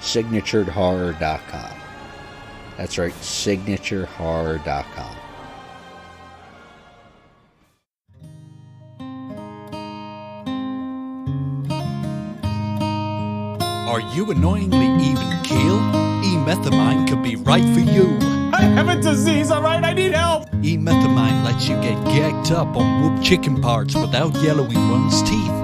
Signaturedhorror.com. 0.00 1.70
That's 2.76 2.98
right, 2.98 3.12
signaturedhorror.com. 3.12 5.16
Are 13.88 14.00
you 14.14 14.30
annoyingly 14.30 14.86
even 15.04 15.42
keel? 15.42 15.78
E-methamine 16.22 17.08
could 17.08 17.22
be 17.22 17.36
right 17.36 17.64
for 17.72 17.80
you. 17.80 18.18
I 18.52 18.60
have 18.62 18.88
a 18.88 19.00
disease, 19.00 19.50
alright? 19.50 19.82
I 19.82 19.94
need 19.94 20.12
help! 20.12 20.48
E-methamine 20.62 21.44
lets 21.44 21.66
you 21.68 21.76
get 21.76 22.04
gagged 22.04 22.52
up 22.52 22.76
on 22.76 23.00
whoop 23.00 23.22
chicken 23.24 23.60
parts 23.62 23.94
without 23.94 24.34
yellowing 24.42 24.90
one's 24.90 25.22
teeth. 25.22 25.55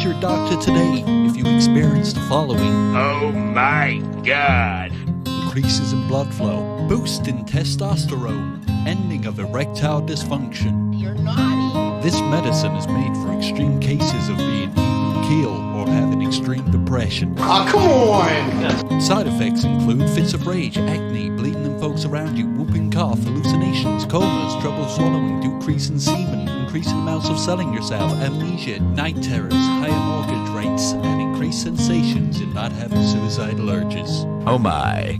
Contact 0.00 0.22
your 0.22 0.30
doctor 0.30 0.56
today 0.64 1.04
if 1.28 1.36
you 1.36 1.44
experience 1.54 2.14
the 2.14 2.20
following 2.20 2.96
Oh 2.96 3.32
my 3.32 4.02
god! 4.24 4.92
increases 5.26 5.92
in 5.92 6.08
blood 6.08 6.32
flow, 6.32 6.86
boost 6.88 7.28
in 7.28 7.44
testosterone, 7.44 8.66
ending 8.86 9.26
of 9.26 9.38
erectile 9.38 10.00
dysfunction. 10.00 10.98
You're 10.98 11.14
naughty. 11.16 12.02
This 12.02 12.18
medicine 12.22 12.74
is 12.76 12.86
made 12.86 13.14
for 13.16 13.36
extreme 13.36 13.78
cases 13.78 14.28
of 14.30 14.38
being 14.38 14.70
even 14.70 15.24
keel 15.28 15.52
or 15.76 15.86
having 15.86 16.26
extreme 16.26 16.70
depression. 16.70 17.34
Oh, 17.38 17.66
come 17.70 17.82
on! 17.82 19.00
Side 19.02 19.26
effects 19.26 19.64
include 19.64 20.08
fits 20.10 20.32
of 20.32 20.46
rage, 20.46 20.78
acne, 20.78 21.28
bleeding 21.30 21.66
in 21.66 21.78
folks 21.78 22.06
around 22.06 22.38
you, 22.38 22.46
whooping 22.46 22.90
cough, 22.90 23.18
hallucinations, 23.18 24.06
comas, 24.06 24.62
trouble 24.62 24.88
swallowing, 24.88 25.40
decrease 25.40 25.90
in 25.90 26.00
semen, 26.00 26.39
increasing 26.70 27.00
amounts 27.00 27.28
of 27.28 27.36
selling 27.36 27.74
yourself, 27.74 28.12
amnesia, 28.20 28.78
night 28.78 29.20
terrors, 29.20 29.52
higher 29.52 29.90
mortgage 29.90 30.54
rates, 30.54 30.92
and 30.92 31.20
increased 31.20 31.62
sensations 31.62 32.40
in 32.40 32.54
not 32.54 32.70
having 32.70 33.02
suicidal 33.02 33.68
urges. 33.68 34.24
Oh 34.46 34.56
my. 34.56 35.18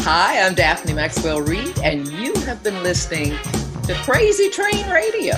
Hi, 0.00 0.40
I'm 0.40 0.56
Daphne 0.56 0.92
Maxwell 0.92 1.40
Reid, 1.40 1.78
and 1.84 2.08
you 2.08 2.34
have 2.46 2.64
been 2.64 2.82
listening 2.82 3.36
to 3.84 3.94
Crazy 4.02 4.50
Train 4.50 4.90
Radio. 4.90 5.36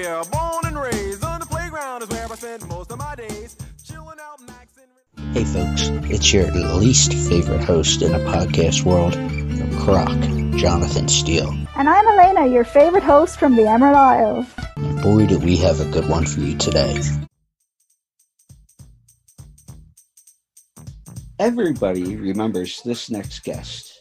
Philadelphia, 0.00 0.30
born 0.30 0.64
and 0.66 0.78
raised 0.78 1.24
on 1.24 1.40
the 1.40 1.46
playground 1.46 2.02
is 2.02 2.08
where 2.08 2.24
I 2.24 2.34
spend 2.34 2.68
most 2.68 2.90
of 2.90 2.98
my 2.98 3.14
days. 3.14 3.56
Chilling 3.84 4.18
out, 4.20 4.40
maxing. 4.40 5.34
Hey 5.34 5.44
folks, 5.44 5.88
it's 6.10 6.32
your 6.32 6.50
least 6.50 7.12
favorite 7.12 7.62
host 7.62 8.00
in 8.02 8.12
the 8.12 8.18
podcast 8.18 8.84
world, 8.84 9.12
Croc, 9.80 10.08
Jonathan 10.58 11.08
Steele. 11.08 11.54
And 11.76 11.88
I'm 11.88 12.06
Elena, 12.06 12.50
your 12.50 12.64
favorite 12.64 13.02
host 13.02 13.38
from 13.38 13.56
the 13.56 13.68
Emerald 13.68 13.96
Isle. 13.96 14.46
And 14.76 15.02
boy, 15.02 15.26
do 15.26 15.38
we 15.38 15.56
have 15.58 15.80
a 15.80 15.90
good 15.90 16.08
one 16.08 16.24
for 16.24 16.40
you 16.40 16.56
today. 16.56 17.00
Everybody 21.38 22.16
remembers 22.16 22.82
this 22.82 23.10
next 23.10 23.44
guest 23.44 23.98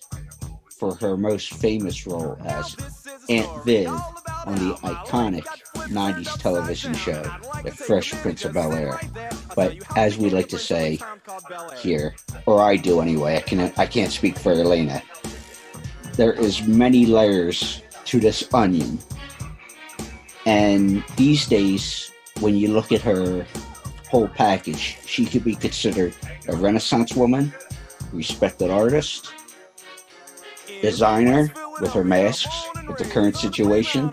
for 0.79 0.95
her 0.95 1.17
most 1.17 1.53
famous 1.55 2.07
role 2.07 2.37
as 2.45 2.75
Aunt 3.29 3.65
Viv 3.65 3.89
on 4.45 4.55
the 4.55 4.73
iconic 4.83 5.45
90s 5.75 6.38
television 6.39 6.94
show, 6.94 7.24
The 7.63 7.71
Fresh 7.71 8.12
Prince 8.21 8.45
of 8.45 8.54
Bel 8.54 8.74
Air. 8.74 9.00
But 9.56 9.77
as 9.95 10.18
we 10.18 10.30
like 10.30 10.50
to 10.50 10.57
say 10.60 11.00
here, 11.77 12.16
or 12.45 12.62
I 12.62 12.75
do 12.75 13.01
anyway, 13.01 13.38
I, 13.38 13.42
can, 13.42 13.74
I 13.77 13.86
can't 13.86 14.12
speak 14.12 14.38
for 14.38 14.51
Elena, 14.51 15.01
there 16.13 16.33
is 16.33 16.68
many 16.68 17.06
layers 17.06 17.81
to 18.06 18.19
this 18.19 18.48
onion. 18.54 19.00
And 20.45 21.04
these 21.16 21.48
days, 21.48 22.12
when 22.39 22.56
you 22.56 22.69
look 22.69 22.92
at 22.92 23.01
her 23.01 23.45
whole 24.10 24.27
package, 24.27 24.98
she 25.06 25.25
could 25.25 25.44
be 25.44 25.56
considered 25.56 26.16
a 26.48 26.56
Renaissance 26.56 27.16
woman, 27.16 27.54
respected 28.12 28.71
artist, 28.71 29.31
designer 30.81 31.51
with 31.80 31.92
her 31.92 32.04
masks 32.04 32.66
with 32.88 32.98
the 32.98 33.06
current 33.06 33.36
situation, 33.36 34.12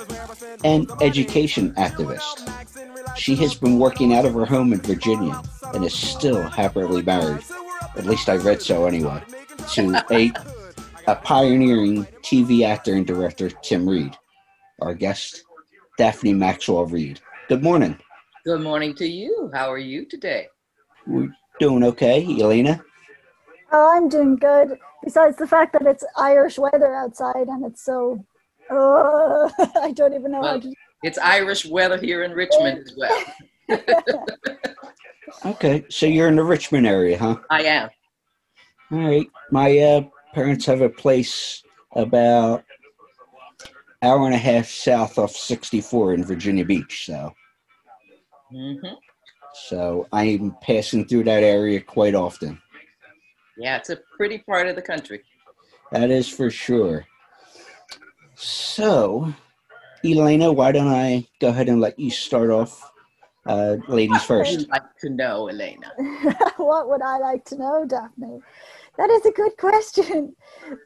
and 0.64 0.91
education 1.00 1.73
activist. 1.75 3.17
She 3.17 3.35
has 3.37 3.55
been 3.55 3.79
working 3.79 4.14
out 4.14 4.25
of 4.25 4.35
her 4.35 4.44
home 4.44 4.73
in 4.73 4.81
Virginia 4.81 5.41
and 5.75 5.85
is 5.85 5.94
still 5.94 6.43
happily 6.43 7.03
married. 7.03 7.43
At 7.97 8.06
least 8.06 8.29
I 8.29 8.37
read 8.37 8.61
so 8.62 8.87
anyway. 8.87 9.23
To 9.75 10.05
a 10.11 10.32
a 11.06 11.14
pioneering 11.14 12.05
TV 12.23 12.67
actor 12.67 12.94
and 12.94 13.06
director, 13.06 13.50
Tim 13.62 13.88
Reid. 13.88 14.17
Our 14.81 14.94
guest, 14.94 15.44
Daphne 15.99 16.35
Maxwell 16.35 16.87
Reid. 16.87 17.20
Good 17.49 17.62
morning. 17.62 17.97
Good 18.44 18.61
morning 18.61 18.94
to 18.97 19.06
you. 19.06 19.50
How 19.55 19.70
are 19.70 19.79
you 19.79 20.05
today? 20.05 20.49
We're 21.06 21.35
doing 21.61 21.85
okay, 21.85 22.25
Elena. 22.41 22.82
Oh, 23.73 23.97
I'm 23.97 24.08
doing 24.08 24.37
good. 24.37 24.79
Besides 25.05 25.37
the 25.37 25.47
fact 25.47 25.73
that 25.75 25.87
it's 25.87 26.05
Irish 26.17 26.58
weather 26.58 26.94
outside 26.94 27.47
and 27.47 27.64
it's 27.64 27.85
so, 27.85 28.25
oh, 28.70 29.50
I 29.82 29.92
don't 29.92 30.14
even 30.14 30.32
know 30.32 30.40
well, 30.40 30.54
how 30.54 30.60
to. 30.60 30.72
It's 31.02 31.18
Irish 31.18 31.66
weather 31.66 31.98
here 31.98 32.24
in 32.24 32.32
Richmond 32.32 32.78
as 32.78 32.94
well. 32.96 33.24
okay, 35.46 35.84
so 35.88 36.06
you're 36.06 36.28
in 36.28 36.36
the 36.36 36.44
Richmond 36.44 36.86
area, 36.86 37.18
huh? 37.18 37.36
I 37.50 37.62
am. 37.64 37.88
All 38.92 38.98
right. 38.98 39.26
My 39.50 39.78
uh, 39.78 40.02
parents 40.34 40.66
have 40.66 40.80
a 40.80 40.88
place 40.88 41.62
about 41.94 42.64
hour 44.02 44.26
and 44.26 44.34
a 44.34 44.38
half 44.38 44.66
south 44.66 45.19
of 45.19 45.30
64 45.30 46.14
in 46.14 46.24
Virginia 46.24 46.64
Beach. 46.64 47.06
So, 47.06 47.32
mm-hmm. 48.52 48.94
so 49.69 50.06
I'm 50.12 50.54
passing 50.62 51.06
through 51.06 51.24
that 51.24 51.42
area 51.42 51.80
quite 51.80 52.14
often. 52.14 52.60
Yeah, 53.56 53.76
it's 53.76 53.90
a 53.90 53.98
pretty 54.16 54.38
part 54.38 54.69
of 54.69 54.76
the 54.76 54.82
country. 54.82 55.22
That 55.92 56.10
is 56.10 56.28
for 56.28 56.50
sure. 56.50 57.06
So, 58.36 59.32
Elena, 60.04 60.52
why 60.52 60.70
don't 60.70 60.88
I 60.88 61.26
go 61.40 61.48
ahead 61.48 61.68
and 61.68 61.80
let 61.80 61.98
you 61.98 62.10
start 62.10 62.50
off, 62.50 62.92
uh, 63.46 63.76
ladies 63.88 64.10
what 64.10 64.22
first? 64.22 64.58
Would 64.58 64.68
like 64.68 64.96
to 65.00 65.08
know, 65.08 65.48
Elena? 65.48 65.90
what 66.58 66.88
would 66.90 67.00
I 67.00 67.16
like 67.16 67.46
to 67.46 67.56
know, 67.56 67.86
Daphne? 67.86 68.40
That 68.98 69.08
is 69.08 69.24
a 69.24 69.32
good 69.32 69.56
question. 69.56 70.36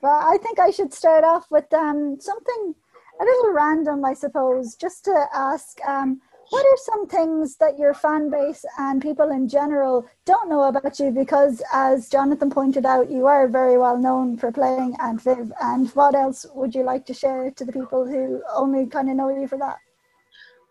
But 0.01 0.09
I 0.09 0.39
think 0.39 0.61
I 0.61 0.71
should 0.71 0.95
start 0.95 1.25
off 1.25 1.51
with 1.51 1.73
um, 1.73 2.19
something 2.21 2.75
a 3.21 3.25
little 3.25 3.53
random, 3.53 4.05
I 4.05 4.15
suppose, 4.15 4.77
just 4.77 5.05
to 5.07 5.27
ask 5.35 5.79
um, 5.87 6.21
what 6.51 6.67
are 6.67 6.77
some 6.77 7.07
things 7.07 7.57
that 7.57 7.79
your 7.79 7.95
fan 7.95 8.29
base 8.29 8.65
and 8.77 9.01
people 9.01 9.31
in 9.31 9.49
general 9.49 10.05
don't 10.27 10.51
know 10.51 10.65
about 10.65 10.99
you? 10.99 11.13
Because, 11.13 11.63
as 11.73 12.09
Jonathan 12.09 12.51
pointed 12.51 12.85
out, 12.85 13.09
you 13.09 13.27
are 13.27 13.47
very 13.47 13.79
well 13.79 13.97
known 13.97 14.37
for 14.37 14.51
playing 14.51 14.97
Aunt 15.01 15.23
Viv. 15.23 15.53
And 15.61 15.89
what 15.91 16.17
else 16.17 16.45
would 16.53 16.75
you 16.75 16.83
like 16.83 17.07
to 17.07 17.15
share 17.15 17.53
to 17.53 17.65
the 17.65 17.73
people 17.73 18.05
who 18.05 18.43
only 18.53 18.87
kind 18.87 19.09
of 19.09 19.17
know 19.17 19.29
you 19.29 19.47
for 19.47 19.59
that? 19.59 19.79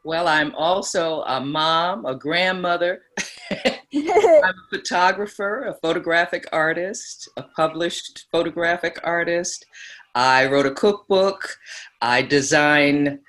Well, 0.03 0.27
I'm 0.27 0.53
also 0.55 1.21
a 1.23 1.39
mom, 1.39 2.05
a 2.05 2.15
grandmother. 2.15 3.03
I'm 3.65 4.43
a 4.43 4.53
photographer, 4.69 5.63
a 5.63 5.75
photographic 5.75 6.45
artist, 6.51 7.29
a 7.37 7.43
published 7.43 8.25
photographic 8.31 8.99
artist. 9.03 9.65
I 10.13 10.45
wrote 10.47 10.65
a 10.65 10.71
cookbook. 10.71 11.57
I 12.01 12.21
design 12.21 13.19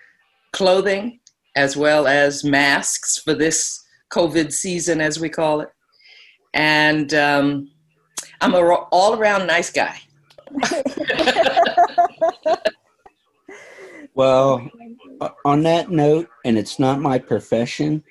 clothing 0.52 1.19
as 1.56 1.76
well 1.76 2.06
as 2.06 2.44
masks 2.44 3.18
for 3.18 3.34
this 3.34 3.84
COVID 4.12 4.52
season, 4.52 5.00
as 5.00 5.18
we 5.18 5.28
call 5.28 5.60
it. 5.60 5.70
And 6.54 7.12
um, 7.14 7.70
I'm 8.40 8.54
a 8.54 8.58
all 8.58 9.18
around 9.18 9.46
nice 9.46 9.70
guy. 9.70 10.00
well, 14.14 14.68
on 15.44 15.62
that 15.62 15.90
note, 15.90 16.28
and 16.44 16.58
it's 16.58 16.78
not 16.78 17.00
my 17.00 17.18
profession, 17.18 18.02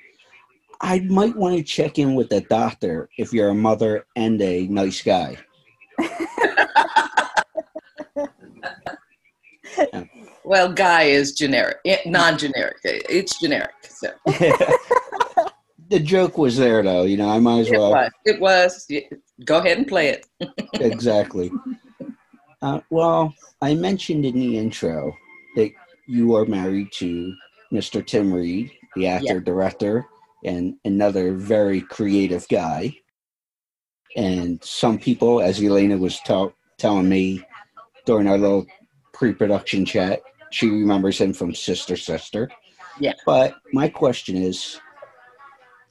I 0.82 1.00
might 1.02 1.36
want 1.36 1.58
to 1.58 1.64
check 1.64 2.00
in 2.00 2.16
with 2.16 2.30
the 2.30 2.42
doctor 2.42 3.10
if 3.18 3.34
you're 3.34 3.50
a 3.50 3.56
mother 3.56 4.06
and 4.16 4.42
a 4.42 4.68
nice 4.68 5.02
guy. 5.02 5.38
Well, 10.50 10.74
guy 10.74 11.04
is 11.04 11.34
generic, 11.34 11.78
eh, 11.86 12.00
non-generic. 12.08 12.78
It's 12.84 13.40
generic. 13.40 13.70
So. 13.88 14.10
the 14.26 16.00
joke 16.00 16.40
was 16.40 16.58
there, 16.58 16.82
though. 16.82 17.04
You 17.04 17.18
know, 17.18 17.30
I 17.30 17.38
might 17.38 17.60
as 17.60 17.70
well. 17.70 17.94
It 18.26 18.42
was. 18.42 18.84
It 18.90 19.06
was. 19.12 19.22
Go 19.46 19.60
ahead 19.60 19.78
and 19.78 19.88
play 19.88 20.08
it. 20.10 20.26
exactly. 20.74 21.52
Uh, 22.64 22.80
well, 22.90 23.32
I 23.62 23.76
mentioned 23.76 24.26
in 24.26 24.40
the 24.40 24.58
intro 24.58 25.16
that 25.56 25.70
you 26.08 26.36
are 26.36 26.46
married 26.46 26.94
to 26.94 27.32
Mr. 27.72 28.04
Tim 28.04 28.34
Reid, 28.34 28.72
the 28.96 29.06
actor, 29.06 29.36
yeah. 29.36 29.40
director, 29.46 30.04
and 30.44 30.74
another 30.84 31.36
very 31.36 31.82
creative 31.82 32.48
guy. 32.48 32.92
And 34.18 34.64
some 34.64 34.98
people, 34.98 35.42
as 35.42 35.62
Elena 35.62 35.96
was 35.96 36.20
telling 36.80 37.08
me 37.08 37.46
during 38.08 38.26
our 38.26 38.40
little 38.40 38.66
pre-production 39.14 39.86
chat, 39.86 40.24
she 40.52 40.70
remembers 40.70 41.20
him 41.20 41.34
from 41.34 41.54
Sister 41.54 41.96
Sister. 41.96 42.50
Yeah. 43.00 43.14
But 43.26 43.56
my 43.74 43.88
question 43.90 44.36
is, 44.36 44.80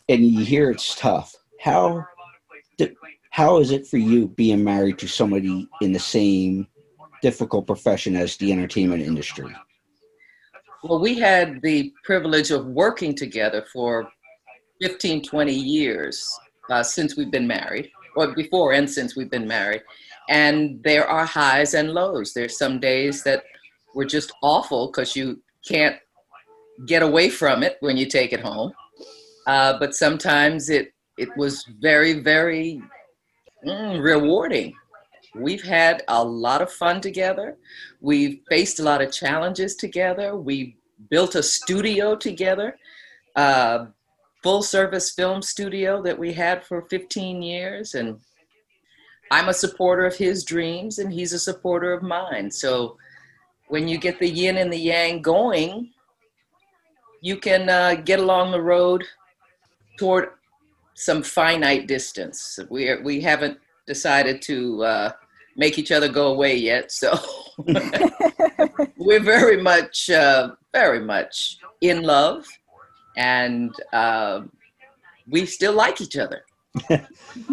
and 0.08 0.24
you 0.24 0.44
hear 0.44 0.70
it's 0.70 0.94
tough. 0.94 1.34
How 1.60 2.06
how 3.30 3.60
is 3.60 3.70
it 3.70 3.86
for 3.86 3.98
you 3.98 4.26
being 4.26 4.64
married 4.64 4.98
to 4.98 5.06
somebody 5.06 5.68
in 5.80 5.92
the 5.92 5.98
same 5.98 6.66
difficult 7.22 7.68
profession 7.68 8.16
as 8.16 8.36
the 8.36 8.50
entertainment 8.52 9.02
industry? 9.02 9.54
Well, 10.82 10.98
we 11.00 11.18
had 11.18 11.62
the 11.62 11.92
privilege 12.04 12.50
of 12.50 12.66
working 12.66 13.14
together 13.14 13.64
for 13.72 14.08
15, 14.82 15.22
20 15.22 15.52
years 15.52 16.28
uh, 16.70 16.82
since 16.82 17.16
we've 17.16 17.30
been 17.30 17.46
married, 17.46 17.90
or 18.16 18.34
before 18.34 18.72
and 18.72 18.90
since 18.90 19.14
we've 19.14 19.30
been 19.30 19.46
married. 19.46 19.82
And 20.28 20.82
there 20.82 21.06
are 21.06 21.24
highs 21.24 21.74
and 21.74 21.92
lows. 21.92 22.32
There's 22.32 22.58
some 22.58 22.80
days 22.80 23.22
that 23.22 23.44
were 23.98 24.04
just 24.04 24.30
awful 24.44 24.86
because 24.86 25.16
you 25.16 25.42
can't 25.68 25.96
get 26.86 27.02
away 27.02 27.28
from 27.28 27.64
it 27.64 27.78
when 27.80 27.96
you 27.96 28.06
take 28.06 28.32
it 28.32 28.38
home. 28.38 28.72
Uh, 29.44 29.76
but 29.80 29.92
sometimes 29.92 30.70
it 30.70 30.92
it 31.18 31.28
was 31.36 31.64
very 31.80 32.12
very 32.20 32.80
mm, 33.66 34.00
rewarding. 34.00 34.72
We've 35.34 35.64
had 35.64 36.04
a 36.06 36.22
lot 36.22 36.62
of 36.62 36.70
fun 36.70 37.00
together. 37.00 37.56
We've 38.00 38.38
faced 38.48 38.78
a 38.78 38.84
lot 38.84 39.02
of 39.02 39.10
challenges 39.10 39.74
together. 39.74 40.36
We 40.36 40.76
built 41.10 41.34
a 41.34 41.42
studio 41.42 42.14
together, 42.14 42.76
a 43.34 43.88
full 44.44 44.62
service 44.62 45.10
film 45.10 45.42
studio 45.42 46.02
that 46.02 46.18
we 46.18 46.32
had 46.32 46.64
for 46.64 46.82
15 46.82 47.42
years. 47.42 47.94
And 47.94 48.20
I'm 49.32 49.48
a 49.48 49.60
supporter 49.64 50.06
of 50.06 50.16
his 50.16 50.44
dreams, 50.44 50.98
and 51.00 51.12
he's 51.12 51.32
a 51.32 51.38
supporter 51.38 51.92
of 51.92 52.02
mine. 52.02 52.50
So 52.52 52.96
when 53.68 53.86
you 53.88 53.98
get 53.98 54.18
the 54.18 54.28
yin 54.28 54.56
and 54.56 54.72
the 54.72 54.78
yang 54.78 55.22
going, 55.22 55.90
you 57.20 57.36
can 57.36 57.68
uh, 57.68 57.94
get 58.04 58.18
along 58.18 58.50
the 58.50 58.60
road 58.60 59.04
toward 59.98 60.30
some 60.94 61.22
finite 61.22 61.86
distance. 61.86 62.58
We 62.70 62.88
are, 62.88 63.02
we 63.02 63.20
haven't 63.20 63.58
decided 63.86 64.42
to 64.42 64.84
uh, 64.84 65.12
make 65.56 65.78
each 65.78 65.92
other 65.92 66.08
go 66.08 66.32
away 66.32 66.56
yet, 66.56 66.90
so 66.90 67.18
we're 68.96 69.20
very 69.20 69.60
much 69.62 70.10
uh, 70.10 70.50
very 70.72 71.00
much 71.00 71.58
in 71.80 72.02
love, 72.02 72.46
and 73.16 73.72
uh, 73.92 74.42
we 75.28 75.46
still 75.46 75.72
like 75.72 76.00
each 76.00 76.16
other. 76.16 76.42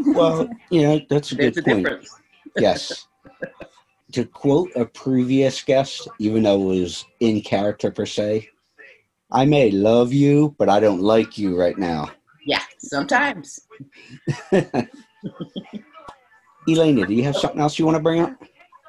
well, 0.08 0.48
you 0.70 0.82
know, 0.84 1.02
that's 1.10 1.32
a 1.32 1.36
There's 1.36 1.56
good 1.56 1.68
a 1.68 1.70
point. 1.72 1.84
difference. 1.84 2.16
yes. 2.58 3.08
To 4.12 4.26
quote 4.26 4.72
a 4.76 4.86
previous 4.86 5.62
guest, 5.62 6.08
even 6.20 6.44
though 6.44 6.72
it 6.72 6.82
was 6.82 7.06
in 7.20 7.42
character 7.42 7.92
per 7.92 8.06
se, 8.06 8.50
I 9.32 9.46
may 9.46 9.72
love 9.72 10.14
you, 10.14 10.56
but 10.58 10.70
I 10.70 10.80
don't 10.80 11.02
like 11.02 11.38
you 11.38 11.60
right 11.60 11.78
now. 11.78 12.12
Yeah, 12.46 12.62
sometimes. 12.78 13.68
Elena, 16.70 17.06
do 17.06 17.14
you 17.14 17.24
have 17.24 17.36
something 17.36 17.60
else 17.60 17.78
you 17.78 17.86
want 17.86 17.98
to 17.98 18.04
bring 18.04 18.22
up? 18.22 18.34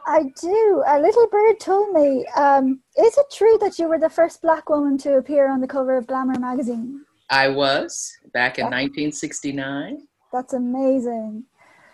I 0.07 0.23
do. 0.41 0.85
A 0.87 1.01
little 1.01 1.27
bird 1.29 1.59
told 1.59 1.93
me, 1.93 2.27
um, 2.37 2.81
is 2.97 3.19
it 3.19 3.27
true 3.33 3.59
that 3.61 3.79
you 3.79 3.89
were 3.89 3.99
the 3.99 4.09
first 4.09 4.41
black 4.41 4.69
woman 4.69 4.97
to 4.99 5.17
appear 5.17 5.49
on 5.51 5.61
the 5.61 5.67
cover 5.67 5.97
of 5.97 6.07
Glamour 6.07 6.39
magazine? 6.39 7.05
I 7.29 7.49
was 7.49 8.17
back 8.33 8.59
in 8.59 8.67
1969. 8.67 10.07
That's 10.33 10.53
amazing. 10.53 11.45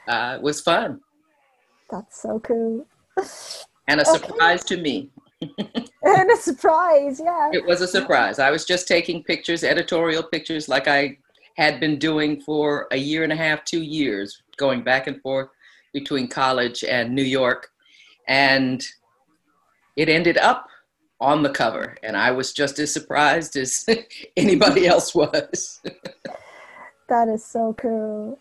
Uh, 0.06 0.34
it 0.36 0.42
was 0.42 0.60
fun 0.60 1.00
That's 1.90 2.20
so 2.20 2.40
cool. 2.40 2.86
And 3.88 4.00
a 4.00 4.08
Okay. 4.08 4.18
surprise 4.18 4.64
to 4.64 4.76
me. 4.76 5.10
and 6.02 6.30
a 6.30 6.36
surprise, 6.36 7.20
yeah. 7.22 7.50
It 7.52 7.64
was 7.64 7.80
a 7.80 7.88
surprise. 7.88 8.38
I 8.38 8.50
was 8.50 8.64
just 8.64 8.86
taking 8.86 9.24
pictures, 9.24 9.64
editorial 9.64 10.22
pictures, 10.22 10.68
like 10.68 10.86
I 10.88 11.18
had 11.56 11.80
been 11.80 11.98
doing 11.98 12.40
for 12.40 12.86
a 12.92 12.96
year 12.96 13.24
and 13.24 13.32
a 13.32 13.36
half, 13.36 13.64
two 13.64 13.82
years, 13.82 14.42
going 14.56 14.82
back 14.82 15.06
and 15.08 15.20
forth 15.20 15.48
between 15.92 16.28
college 16.28 16.84
and 16.84 17.14
New 17.14 17.24
York. 17.24 17.68
And 18.28 18.84
it 19.96 20.08
ended 20.08 20.38
up 20.38 20.68
on 21.20 21.42
the 21.42 21.50
cover. 21.50 21.96
And 22.02 22.16
I 22.16 22.30
was 22.30 22.52
just 22.52 22.78
as 22.78 22.92
surprised 22.92 23.56
as 23.56 23.84
anybody 24.36 24.86
else 24.86 25.14
was. 25.14 25.80
That 27.08 27.28
is 27.28 27.44
so 27.44 27.74
cool. 27.74 28.38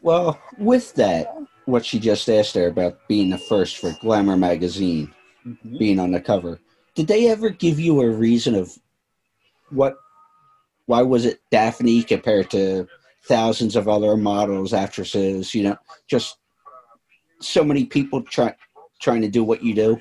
Well, 0.00 0.36
with 0.58 0.92
that, 0.94 1.36
what 1.66 1.84
she 1.84 1.98
just 1.98 2.28
asked 2.28 2.54
there 2.54 2.68
about 2.68 3.06
being 3.08 3.30
the 3.30 3.38
first 3.38 3.78
for 3.78 3.96
Glamour 4.00 4.36
magazine, 4.36 5.12
mm-hmm. 5.46 5.78
being 5.78 5.98
on 5.98 6.10
the 6.10 6.20
cover, 6.20 6.60
did 6.94 7.06
they 7.06 7.28
ever 7.28 7.50
give 7.50 7.78
you 7.80 8.00
a 8.00 8.10
reason 8.10 8.54
of 8.54 8.76
what? 9.70 9.96
Why 10.86 11.02
was 11.02 11.24
it 11.24 11.40
Daphne 11.50 12.02
compared 12.02 12.50
to 12.50 12.86
thousands 13.24 13.76
of 13.76 13.88
other 13.88 14.16
models, 14.16 14.74
actresses? 14.74 15.54
You 15.54 15.62
know, 15.64 15.76
just 16.08 16.38
so 17.40 17.64
many 17.64 17.84
people 17.84 18.22
trying 18.22 18.54
trying 19.00 19.22
to 19.22 19.28
do 19.28 19.44
what 19.44 19.62
you 19.62 19.74
do. 19.74 20.00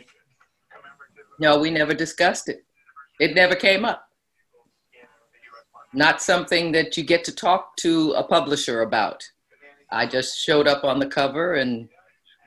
No, 1.39 1.59
we 1.59 1.71
never 1.71 1.93
discussed 1.93 2.49
it. 2.49 2.63
It 3.19 3.35
never 3.35 3.55
came 3.55 3.85
up. 3.85 4.07
Not 5.93 6.21
something 6.21 6.71
that 6.73 6.95
you 6.95 7.03
get 7.03 7.23
to 7.25 7.35
talk 7.35 7.75
to 7.77 8.11
a 8.11 8.23
publisher 8.23 8.81
about. 8.81 9.23
I 9.91 10.05
just 10.05 10.37
showed 10.37 10.67
up 10.67 10.83
on 10.83 10.99
the 10.99 11.07
cover 11.07 11.55
and 11.55 11.89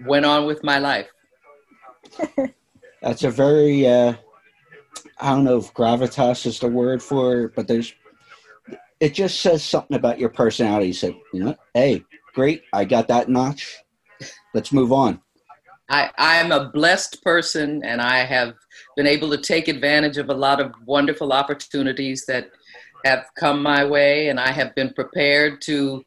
went 0.07 0.25
on 0.25 0.47
with 0.47 0.65
my 0.65 0.79
life. 0.79 1.09
That's 3.03 3.25
a 3.25 3.31
very 3.31 3.87
uh, 3.87 4.15
I 5.19 5.31
don't 5.31 5.45
know 5.45 5.59
if 5.59 5.73
gravitas 5.75 6.47
is 6.47 6.59
the 6.59 6.69
word 6.69 7.03
for 7.03 7.43
it, 7.43 7.55
but 7.55 7.69
there's 7.69 7.95
it 9.01 9.15
just 9.15 9.41
says 9.41 9.63
something 9.63 9.97
about 9.97 10.19
your 10.19 10.31
personality. 10.31 10.93
So 10.93 11.15
you 11.33 11.45
know, 11.45 11.57
hey, 11.75 12.05
great, 12.35 12.63
I 12.73 12.85
got 12.85 13.09
that 13.09 13.29
notch. 13.29 13.77
Let's 14.55 14.73
move 14.73 14.93
on. 14.93 15.21
I, 15.91 16.11
I'm 16.17 16.51
a 16.51 16.71
blessed 16.71 17.23
person 17.23 17.85
and 17.85 18.01
I 18.01 18.25
have 18.25 18.55
been 18.97 19.07
able 19.07 19.31
to 19.31 19.37
take 19.37 19.69
advantage 19.69 20.17
of 20.17 20.31
a 20.31 20.35
lot 20.35 20.61
of 20.61 20.73
wonderful 20.87 21.33
opportunities 21.33 22.25
that 22.27 22.51
have 23.05 23.27
come 23.37 23.63
my 23.63 23.85
way, 23.85 24.29
and 24.29 24.41
I 24.41 24.51
have 24.51 24.75
been 24.75 24.95
prepared 24.95 25.61
to 25.63 26.03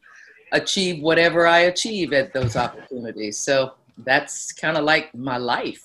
achieve 0.51 1.01
whatever 1.01 1.47
I 1.47 1.59
achieve 1.59 2.13
at 2.13 2.33
those 2.33 2.55
opportunities. 2.55 3.37
So 3.37 3.73
that's 3.99 4.51
kind 4.51 4.77
of 4.77 4.83
like 4.83 5.13
my 5.13 5.37
life. 5.37 5.83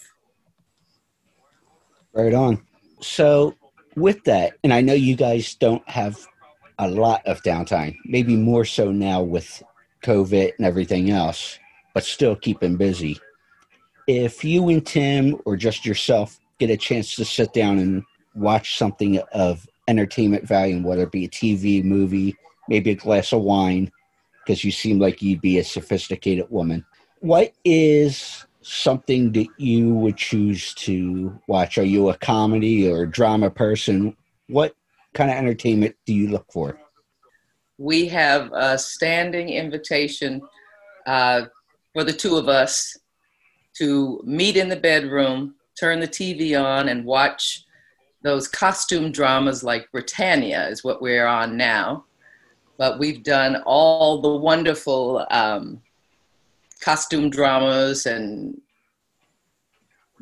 Right 2.13 2.35
on. 2.35 2.63
So 3.01 3.55
with 3.97 4.23
that, 4.25 4.55
and 4.63 4.73
I 4.73 4.81
know 4.81 4.95
you 4.95 5.17
guys 5.17 5.55
don't 5.55 5.87
have 5.89 6.19
a 6.79 6.89
lot 6.89 7.27
of 7.27 7.43
downtime, 7.43 7.97
maybe 8.05 8.37
more 8.37 8.65
so 8.65 8.91
now 8.91 9.23
with 9.23 9.63
COVID 10.05 10.53
and 10.59 10.67
everything 10.67 11.11
else, 11.11 11.59
but 11.95 12.05
still 12.05 12.37
keeping 12.37 12.77
busy. 12.77 13.19
If 14.07 14.45
you 14.45 14.69
and 14.69 14.85
Tim 14.85 15.41
or 15.45 15.57
just 15.57 15.87
yourself 15.87 16.39
get 16.59 16.71
a 16.71 16.77
chance 16.77 17.15
to 17.17 17.25
sit 17.25 17.53
down 17.53 17.79
and 17.79 18.03
watch 18.35 18.79
something 18.79 19.21
of 19.33 19.67
entertainment 19.89 20.47
value, 20.47 20.83
whether 20.83 21.03
it 21.03 21.13
be 21.13 21.25
a 21.25 21.29
TV, 21.29 21.85
movie, 21.85 22.37
maybe 22.69 22.91
a 22.91 22.97
glass 22.97 23.33
of 23.33 23.43
wine, 23.43 23.91
because 24.45 24.65
you 24.65 24.71
seem 24.71 24.99
like 24.99 25.23
you'd 25.23 25.41
be 25.41 25.59
a 25.59 25.65
sophisticated 25.65 26.47
woman, 26.51 26.85
what 27.21 27.53
is 27.65 28.47
something 28.63 29.33
that 29.33 29.49
you 29.59 29.95
would 29.95 30.17
choose 30.17 30.75
to 30.75 31.39
watch? 31.49 31.79
Are 31.79 31.85
you 31.85 32.11
a 32.11 32.17
comedy 32.17 32.91
or 32.91 33.03
a 33.03 33.11
drama 33.11 33.51
person? 33.51 34.17
What 34.49 34.75
kind 35.15 35.31
of 35.31 35.37
entertainment 35.37 35.97
do 36.07 36.15
you 36.15 36.29
look 36.29 36.47
for? 36.53 36.79
We 37.79 38.07
have 38.09 38.51
a 38.53 38.79
standing 38.79 39.51
invitation 39.51 40.43
uh, 41.07 41.47
for 41.93 42.05
the 42.05 42.13
two 42.13 42.37
of 42.37 42.49
us 42.49 42.97
to 43.79 44.23
meet 44.25 44.57
in 44.57 44.69
the 44.69 44.77
bedroom, 44.77 45.55
turn 45.79 46.01
the 46.01 46.09
TV 46.09 46.61
on, 46.63 46.89
and 46.89 47.05
watch 47.05 47.65
those 48.23 48.47
costume 48.47 49.11
dramas 49.11 49.65
like 49.65 49.91
Britannia 49.91 50.69
is 50.69 50.85
what 50.85 51.03
we're 51.03 51.27
on 51.27 51.57
now. 51.57 52.05
But 52.79 52.99
we've 52.99 53.23
done 53.23 53.63
all 53.65 54.21
the 54.21 54.35
wonderful 54.35 55.27
um, 55.31 55.83
costume 56.81 57.31
dramas 57.31 58.07
and 58.07 58.61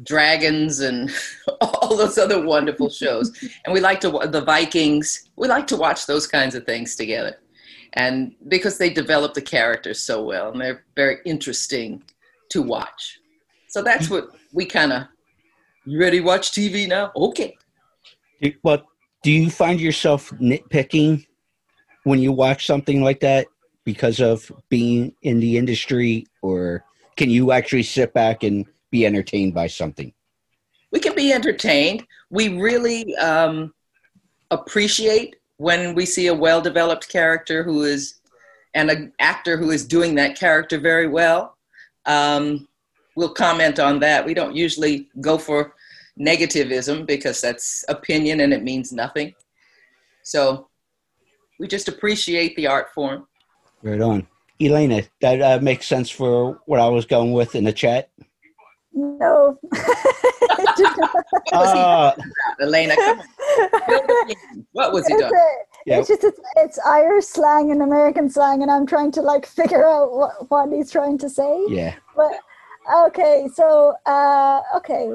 dragons 0.02 0.80
and 0.80 1.11
all 1.61 1.97
those 1.97 2.19
other 2.19 2.45
wonderful 2.45 2.88
shows. 2.88 3.33
And 3.64 3.75
we 3.75 3.80
like 3.80 4.00
to 4.00 4.11
the 4.26 4.42
Vikings. 4.42 5.30
We 5.37 5.49
like 5.49 5.66
to 5.69 5.76
watch 5.76 6.07
those 6.07 6.26
kinds 6.26 6.54
of 6.54 6.64
things 6.64 6.97
together, 6.97 7.37
and 7.95 8.35
because 8.49 8.78
they 8.78 8.90
develop 8.90 9.35
the 9.35 9.42
characters 9.42 10.00
so 10.00 10.23
well, 10.23 10.50
and 10.52 10.61
they're 10.61 10.85
very 10.97 11.19
interesting 11.25 12.02
to 12.50 12.62
watch. 12.62 13.21
So 13.69 13.83
that's 13.83 14.11
what 14.11 14.30
we 14.52 14.64
kind 14.64 14.92
of. 14.92 15.02
You 15.87 15.99
ready 16.00 16.19
to 16.19 16.25
watch 16.25 16.52
TV 16.52 16.88
now? 16.88 17.12
Okay. 17.16 17.57
Well, 18.62 18.83
do 19.23 19.30
you 19.30 19.50
find 19.50 19.80
yourself 19.80 20.30
nitpicking 20.40 21.26
when 22.04 22.19
you 22.19 22.33
watch 22.33 22.66
something 22.66 23.02
like 23.02 23.21
that 23.21 23.47
because 23.85 24.21
of 24.21 24.50
being 24.69 25.14
in 25.23 25.40
the 25.40 25.57
industry, 25.57 26.26
or 26.42 26.85
can 27.16 27.30
you 27.30 27.52
actually 27.52 27.83
sit 27.83 28.12
back 28.12 28.42
and 28.42 28.66
be 28.90 29.07
entertained 29.07 29.54
by 29.54 29.66
something? 29.66 30.12
we 30.90 31.00
can 31.00 31.14
be 31.14 31.33
entertained. 31.33 32.07
We 32.30 32.49
really 32.61 33.14
um, 33.16 33.73
appreciate 34.50 35.37
when 35.59 35.95
we 35.95 36.07
see 36.07 36.28
a 36.28 36.35
well 36.35 36.61
developed 36.61 37.09
character 37.09 37.62
who 37.62 37.83
is, 37.83 38.21
and 38.75 38.90
an 38.90 39.12
actor 39.19 39.57
who 39.57 39.71
is 39.71 39.85
doing 39.87 40.14
that 40.16 40.38
character 40.38 40.78
very 40.78 41.09
well. 41.09 41.57
Um, 42.07 42.69
we'll 43.16 43.35
comment 43.35 43.78
on 43.78 44.00
that. 44.00 44.25
We 44.25 44.35
don't 44.35 44.57
usually 44.57 45.09
go 45.21 45.38
for 45.38 45.75
negativism 46.19 47.07
because 47.07 47.40
that's 47.40 47.85
opinion 47.88 48.40
and 48.40 48.52
it 48.52 48.62
means 48.62 48.92
nothing. 48.92 49.35
So 50.23 50.69
we 51.61 51.69
just 51.69 51.88
appreciate 51.88 52.57
the 52.57 52.67
art 52.67 52.93
form. 52.95 53.26
Right 53.83 54.00
on. 54.00 54.26
Elena, 54.61 55.02
that 55.21 55.40
uh, 55.40 55.59
makes 55.62 55.87
sense 55.87 56.11
for 56.11 56.59
what 56.64 56.81
I 56.81 56.88
was 56.88 57.05
going 57.05 57.33
with 57.33 57.55
in 57.55 57.64
the 57.64 57.73
chat. 57.73 58.11
No. 58.93 59.59
Uh, 61.52 62.12
Elena, 62.61 62.95
come 62.97 63.21
on. 63.21 63.26
Fill 63.87 64.07
the 64.07 64.37
in. 64.52 64.67
What 64.73 64.93
was 64.93 65.07
he 65.07 65.14
it's, 65.14 65.23
doing? 65.23 65.35
a- 65.35 65.64
Yeah. 65.87 65.99
it's 65.99 66.09
just 66.09 66.25
it's, 66.25 66.40
it's 66.57 66.79
Irish 66.87 67.26
slang 67.26 67.71
and 67.71 67.83
American 67.83 68.31
slang, 68.31 68.62
and 68.62 68.71
I'm 68.71 68.87
trying 68.87 69.11
to 69.12 69.23
like 69.23 69.47
figure 69.61 69.87
out 69.87 70.12
what, 70.12 70.50
what 70.50 70.73
he's 70.73 70.90
trying 70.90 71.19
to 71.19 71.29
say. 71.29 71.64
yeah. 71.69 71.95
But 72.17 72.33
okay, 73.07 73.49
so 73.55 73.95
uh, 74.07 74.61
okay, 74.76 75.11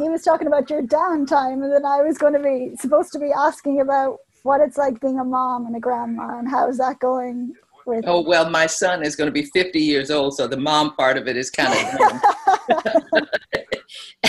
he 0.00 0.08
was 0.08 0.22
talking 0.22 0.46
about 0.46 0.70
your 0.70 0.82
downtime, 0.82 1.62
and 1.64 1.72
then 1.72 1.84
I 1.84 2.02
was 2.02 2.18
going 2.18 2.34
to 2.34 2.38
be 2.40 2.76
supposed 2.76 3.12
to 3.12 3.18
be 3.18 3.32
asking 3.32 3.80
about 3.80 4.18
what 4.42 4.60
it's 4.60 4.76
like 4.76 5.00
being 5.00 5.18
a 5.18 5.24
mom 5.24 5.66
and 5.66 5.76
a 5.76 5.80
grandma, 5.80 6.38
and 6.38 6.48
how's 6.48 6.78
that 6.78 6.98
going 6.98 7.54
with. 7.86 8.04
Oh, 8.06 8.20
well, 8.22 8.48
my 8.50 8.66
son 8.66 9.02
is 9.02 9.16
going 9.16 9.28
to 9.28 9.32
be 9.32 9.44
50 9.44 9.80
years 9.80 10.10
old, 10.10 10.36
so 10.36 10.46
the 10.46 10.56
mom 10.56 10.94
part 10.96 11.16
of 11.16 11.28
it 11.28 11.36
is 11.36 11.50
kind 11.50 11.72
of. 11.72 12.78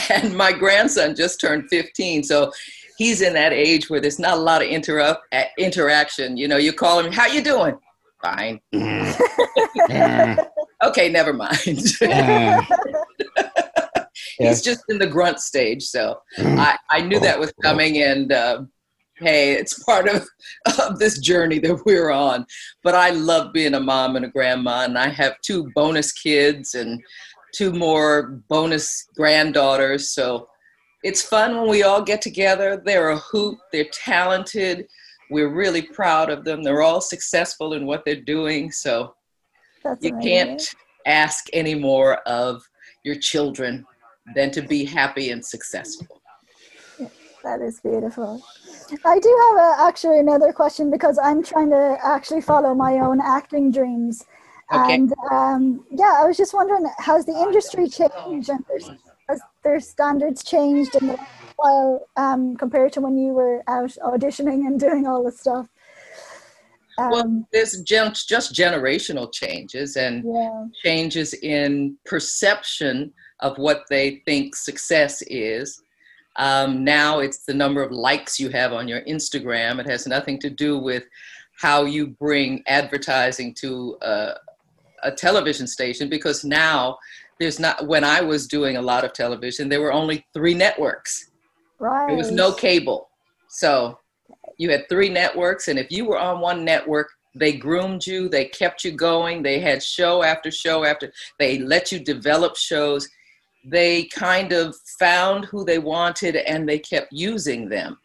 and 0.10 0.36
my 0.36 0.52
grandson 0.52 1.16
just 1.16 1.40
turned 1.40 1.70
15, 1.70 2.24
so 2.24 2.52
he's 2.98 3.22
in 3.22 3.34
that 3.34 3.54
age 3.54 3.90
where 3.90 4.00
there's 4.00 4.20
not 4.20 4.38
a 4.38 4.42
lot 4.42 4.62
of 4.62 4.68
interrupt 4.68 5.26
interaction. 5.58 6.38
You 6.38 6.48
know, 6.48 6.58
you 6.58 6.74
call 6.74 7.00
him, 7.00 7.12
"How 7.12 7.28
you 7.28 7.42
doing?" 7.42 7.78
Fine. 8.22 8.62
okay, 10.84 11.10
never 11.10 11.34
mind. 11.34 11.60
he's 14.38 14.62
just 14.62 14.84
in 14.90 14.98
the 14.98 15.10
grunt 15.10 15.40
stage, 15.40 15.84
so 15.84 16.22
I, 16.38 16.78
I 16.90 17.02
knew 17.02 17.20
that 17.20 17.40
was 17.40 17.52
coming, 17.62 18.02
and 18.02 18.32
uh, 18.32 18.62
hey, 19.24 19.54
it's 19.54 19.82
part 19.84 20.08
of, 20.08 20.28
of 20.80 21.00
this 21.00 21.20
journey 21.20 21.60
that 21.60 21.86
we're 21.86 22.12
on. 22.12 22.46
But 22.84 22.96
I 22.96 23.12
love 23.12 23.54
being 23.54 23.74
a 23.74 23.80
mom 23.80 24.16
and 24.16 24.26
a 24.26 24.30
grandma, 24.30 24.84
and 24.84 24.98
I 24.98 25.10
have 25.10 25.42
two 25.42 25.72
bonus 25.74 26.12
kids 26.12 26.76
and 26.76 27.02
two 27.56 27.72
more 27.72 28.42
bonus 28.50 29.08
granddaughters. 29.16 30.10
So 30.10 30.50
it's 31.04 31.22
fun 31.22 31.56
when 31.58 31.70
we 31.70 31.84
all 31.84 32.02
get 32.02 32.22
together. 32.22 32.82
They're 32.84 33.10
a 33.10 33.18
hoot, 33.18 33.58
they're 33.72 33.86
talented. 33.92 34.88
We're 35.30 35.54
really 35.54 35.82
proud 35.82 36.30
of 36.30 36.44
them. 36.44 36.64
They're 36.64 36.82
all 36.82 37.02
successful 37.02 37.74
in 37.74 37.86
what 37.86 38.04
they're 38.06 38.16
doing. 38.16 38.72
So 38.72 39.16
That's 39.84 40.04
you 40.04 40.12
amazing. 40.12 40.30
can't 40.30 40.76
ask 41.06 41.46
any 41.54 41.76
more 41.76 42.16
of 42.28 42.62
your 43.04 43.16
children 43.16 43.86
than 44.36 44.52
to 44.52 44.62
be 44.62 44.86
happy 44.86 45.32
and 45.32 45.46
successful. 45.46 46.22
That 47.44 47.62
is 47.62 47.80
beautiful. 47.82 48.42
I 49.06 49.20
do 49.20 49.52
have 49.52 49.62
a, 49.62 49.82
actually 49.84 50.20
another 50.20 50.54
question 50.54 50.90
because 50.90 51.20
I'm 51.22 51.44
trying 51.44 51.70
to 51.72 51.98
actually 52.04 52.42
follow 52.42 52.74
my 52.74 53.00
own 53.00 53.20
acting 53.22 53.72
dreams. 53.72 54.26
Okay. 54.72 54.96
And 54.96 55.14
um, 55.32 55.86
yeah, 55.92 56.20
I 56.22 56.26
was 56.26 56.38
just 56.38 56.54
wondering, 56.54 56.86
has 57.00 57.26
the 57.26 57.34
industry 57.34 57.88
changed 57.90 58.50
and 58.50 58.64
there's, 58.70 58.90
has 59.30 59.42
their 59.64 59.80
standards 59.80 60.44
changed 60.44 60.96
in 60.96 61.08
the 61.08 61.18
while 61.58 62.08
um, 62.16 62.56
compared 62.56 62.94
to 62.94 63.02
when 63.02 63.18
you 63.18 63.34
were 63.34 63.64
out 63.68 63.96
auditioning 64.04 64.66
and 64.68 64.80
doing 64.80 65.06
all 65.06 65.24
this 65.24 65.40
stuff? 65.40 65.68
well, 66.98 67.46
there's 67.52 67.82
gen- 67.82 68.14
just 68.14 68.54
generational 68.54 69.32
changes 69.34 69.98
and 69.98 70.24
Yeah. 70.26 70.66
changes 70.84 71.34
in 71.34 71.98
perception 72.06 73.12
of 73.40 73.58
what 73.58 73.84
they 73.90 74.22
think 74.26 74.56
success 74.56 75.22
is. 75.24 75.82
Um, 76.36 76.84
now 76.84 77.20
it's 77.20 77.46
the 77.46 77.54
number 77.54 77.84
of 77.84 77.92
likes 77.92 78.40
you 78.40 78.50
have 78.50 78.74
on 78.74 78.88
your 78.88 79.02
Instagram. 79.02 79.80
It 79.80 79.88
has 79.88 80.08
nothing 80.08 80.40
to 80.40 80.50
do 80.50 80.80
with 80.80 81.04
how 81.62 81.86
you 81.86 82.08
bring 82.08 82.64
advertising 82.68 83.54
to 83.56 83.98
a, 84.02 84.34
a 85.04 85.12
television 85.12 85.68
station 85.68 86.10
because 86.10 86.44
now 86.44 86.98
there's 87.40 87.60
not, 87.60 87.88
when 87.88 88.04
I 88.04 88.22
was 88.22 88.48
doing 88.48 88.78
a 88.78 88.82
lot 88.82 89.04
of 89.04 89.14
television, 89.14 89.70
there 89.70 89.82
were 89.82 89.94
only 89.94 90.26
three 90.34 90.54
networks. 90.54 91.30
Right. 91.80 92.08
There 92.08 92.18
was 92.18 92.32
no 92.32 92.52
cable. 92.52 93.10
So 93.50 94.00
you 94.58 94.72
had 94.72 94.88
three 94.90 95.10
networks, 95.10 95.68
and 95.68 95.78
if 95.78 95.92
you 95.92 96.06
were 96.06 96.18
on 96.18 96.40
one 96.40 96.64
network, 96.64 97.10
they 97.36 97.54
groomed 97.54 98.06
you, 98.06 98.30
they 98.30 98.46
kept 98.46 98.84
you 98.84 98.92
going, 98.92 99.42
they 99.42 99.60
had 99.60 99.82
show 99.82 100.24
after 100.24 100.52
show 100.52 100.84
after, 100.84 101.12
they 101.40 101.60
let 101.60 101.92
you 101.92 102.00
develop 102.00 102.56
shows. 102.56 103.10
They 103.66 104.06
kind 104.06 104.52
of 104.52 104.76
found 105.00 105.46
who 105.46 105.64
they 105.64 105.80
wanted 105.80 106.36
and 106.36 106.68
they 106.68 106.80
kept 106.80 107.12
using 107.14 107.70
them. 107.70 107.98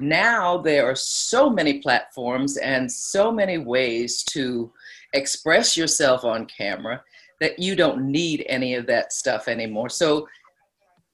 Now 0.00 0.58
there 0.58 0.86
are 0.88 0.94
so 0.94 1.50
many 1.50 1.80
platforms 1.80 2.56
and 2.58 2.90
so 2.90 3.32
many 3.32 3.58
ways 3.58 4.22
to 4.30 4.72
express 5.12 5.76
yourself 5.76 6.24
on 6.24 6.46
camera 6.46 7.02
that 7.40 7.58
you 7.58 7.74
don't 7.74 8.10
need 8.10 8.44
any 8.48 8.74
of 8.74 8.86
that 8.86 9.12
stuff 9.12 9.48
anymore. 9.48 9.88
So 9.88 10.28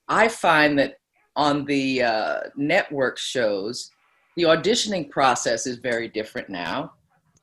I 0.08 0.28
find 0.28 0.78
that 0.78 0.98
on 1.36 1.64
the 1.64 2.02
uh, 2.02 2.40
network 2.56 3.18
shows, 3.18 3.90
the 4.36 4.44
auditioning 4.44 5.10
process 5.10 5.66
is 5.66 5.78
very 5.78 6.08
different 6.08 6.48
now, 6.48 6.92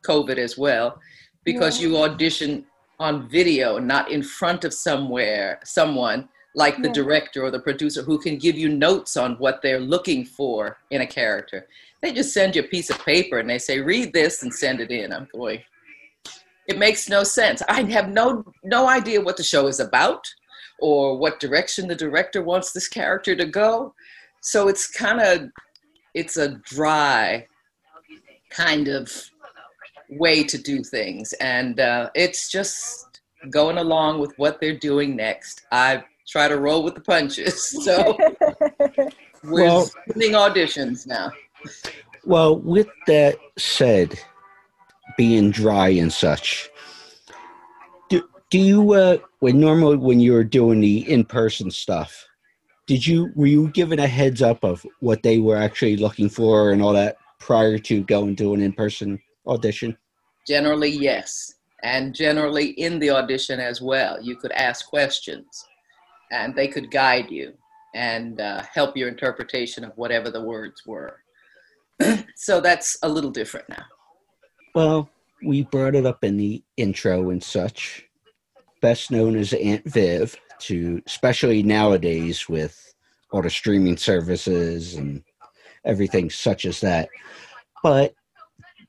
COVID 0.06 0.38
as 0.38 0.58
well, 0.58 1.00
because 1.43 1.82
Yeah. 1.82 1.88
you 1.88 1.98
audition 1.98 2.65
on 3.02 3.28
video, 3.28 3.80
not 3.80 4.12
in 4.12 4.22
front 4.22 4.64
of 4.64 4.74
somewhere, 4.74 5.60
someone 5.64 6.30
like 6.54 6.78
the 6.82 6.88
Yeah. 6.90 6.94
director 6.94 7.44
or 7.44 7.50
the 7.50 7.60
producer 7.60 8.04
who 8.04 8.20
can 8.20 8.38
give 8.38 8.58
you 8.58 8.70
notes 8.70 9.18
on 9.18 9.36
what 9.40 9.62
they're 9.62 9.80
looking 9.80 10.24
for 10.24 10.78
in 10.92 11.02
a 11.02 11.08
character. 11.08 11.68
They 12.02 12.14
just 12.14 12.34
send 12.34 12.56
you 12.56 12.62
a 12.62 12.68
piece 12.68 12.90
of 12.92 13.04
paper 13.04 13.40
and 13.40 13.50
they 13.50 13.58
say, 13.58 13.80
read 13.80 14.14
this 14.14 14.44
and 14.44 14.54
send 14.54 14.82
it 14.82 14.92
in. 14.92 15.12
I'm 15.12 15.28
going, 15.34 15.64
it 16.68 16.78
makes 16.78 17.10
no 17.10 17.24
sense. 17.24 17.64
I 17.68 17.82
have 17.84 18.10
no 18.10 18.46
no 18.64 18.88
idea 18.88 19.20
what 19.22 19.38
the 19.38 19.44
show 19.44 19.68
is 19.68 19.80
about 19.80 20.24
or 20.80 21.18
what 21.18 21.40
direction 21.40 21.88
the 21.88 21.96
director 21.96 22.42
wants 22.44 22.72
this 22.72 22.88
character 22.88 23.36
to 23.36 23.46
go. 23.46 23.94
So 24.42 24.68
it's 24.68 24.88
kind 24.88 25.22
of 25.22 25.50
it's 26.14 26.38
a 26.38 26.50
dry 26.76 27.48
kind 28.50 28.88
of 28.90 29.10
way 30.12 30.43
to 30.43 30.58
do 30.58 30.84
things, 30.84 31.34
and 31.34 31.80
uh, 31.80 32.10
it's 32.15 32.50
just 32.52 33.21
going 33.50 33.78
along 33.78 34.19
with 34.19 34.34
what 34.38 34.60
they're 34.60 34.78
doing 34.78 35.15
next. 35.15 35.65
I 35.71 36.04
try 36.28 36.47
to 36.47 36.58
roll 36.60 36.84
with 36.84 36.95
the 36.95 37.02
punches, 37.02 37.67
so 37.86 38.17
we're 39.43 39.63
Well- 39.65 39.89
doing 40.13 40.34
auditions 40.34 41.08
now. 41.08 41.32
Well, 42.24 42.60
with 42.60 42.88
that 43.08 43.38
said, 43.58 44.19
being 45.17 45.50
dry 45.50 45.89
and 45.89 46.13
such, 46.13 46.69
do, 48.10 48.28
do 48.52 48.60
you, 48.60 48.93
uh, 48.93 49.17
when 49.39 49.60
normally 49.60 49.97
when 49.97 50.19
you 50.19 50.34
were 50.34 50.43
doing 50.43 50.82
the 50.82 51.10
in 51.12 51.26
person 51.26 51.71
stuff, 51.71 52.28
did 52.86 53.08
you, 53.08 53.32
were 53.36 53.47
you 53.47 53.69
given 53.69 53.97
a 53.97 54.08
heads 54.08 54.41
up 54.41 54.63
of 54.63 54.86
what 55.00 55.24
they 55.24 55.39
were 55.39 55.58
actually 55.58 55.97
looking 55.97 56.30
for 56.30 56.71
and 56.71 56.82
all 56.82 56.93
that 56.93 57.17
prior 57.39 57.80
to 57.80 58.04
going 58.04 58.36
to 58.36 58.54
an 58.54 58.62
in 58.62 58.74
person 58.74 59.19
audition? 59.47 59.97
Generally, 60.47 60.91
yes. 60.91 61.56
And 61.84 62.13
generally, 62.13 62.69
in 62.71 62.99
the 62.99 63.10
audition 63.10 63.60
as 63.60 63.82
well, 63.82 64.21
you 64.21 64.36
could 64.36 64.51
ask 64.51 64.88
questions 64.88 65.65
and 66.32 66.56
they 66.56 66.67
could 66.67 66.91
guide 66.91 67.30
you 67.30 67.54
and 67.93 68.39
uh, 68.39 68.63
help 68.73 68.95
your 68.95 69.10
interpretation 69.10 69.84
of 69.84 69.91
whatever 69.97 70.30
the 70.30 70.41
words 70.41 70.84
were. 70.86 71.17
so 72.36 72.62
that's 72.62 72.97
a 73.04 73.10
little 73.10 73.32
different 73.32 73.67
now. 73.69 73.84
Well, 74.73 75.10
we 75.43 75.63
brought 75.63 75.95
it 75.95 76.06
up 76.06 76.23
in 76.23 76.38
the 76.38 76.63
intro 76.77 77.30
and 77.32 77.43
such. 77.43 78.06
Best 78.82 79.12
known 79.12 79.36
as 79.36 79.54
Aunt 79.54 79.86
Viv, 79.86 80.36
to 80.60 81.01
especially 81.06 81.63
nowadays 81.63 82.47
with 82.47 82.93
all 83.32 83.41
the 83.41 83.49
streaming 83.49 83.97
services 83.97 84.95
and 84.95 85.23
everything 85.86 86.30
such 86.30 86.65
as 86.65 86.80
that. 86.82 87.10
But 87.84 88.13